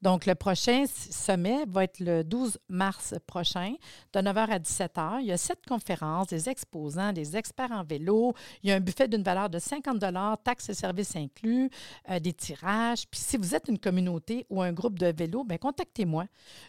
Donc, 0.03 0.27
le 0.27 0.35
prochain 0.35 0.85
sommet 0.87 1.65
va 1.67 1.85
être 1.85 2.01
le 2.01 2.25
12 2.25 2.59
mars 2.69 3.15
prochain, 3.27 3.75
de 4.13 4.21
9h 4.21 4.51
à 4.51 4.59
17h. 4.59 5.21
Il 5.21 5.27
y 5.27 5.33
a 5.33 5.37
sept 5.37 5.61
conférences, 5.67 6.29
des 6.29 6.49
exposants, 6.49 7.13
des 7.13 7.37
experts 7.37 7.73
en 7.73 7.85
vélo. 7.85 8.33
Il 8.63 8.71
y 8.71 8.73
a 8.73 8.77
un 8.77 8.81
buffet 8.81 9.09
d'une 9.09 9.23
valeur 9.23 9.51
de 9.51 9.59
50 9.59 10.01
taxes 10.43 10.71
et 10.71 10.75
services 10.75 11.15
inclus, 11.17 11.71
euh, 12.11 12.19
des 12.19 12.33
tirages. 12.33 13.07
Puis, 13.09 13.21
si 13.21 13.37
vous 13.37 13.55
êtes 13.55 13.69
une 13.69 13.79
communauté 13.79 14.47
ou 14.51 14.61
un 14.63 14.73
groupe 14.73 14.99
de 14.99 15.07
vélo, 15.07 15.45
bien, 15.45 15.59
contactez-moi. 15.59 16.25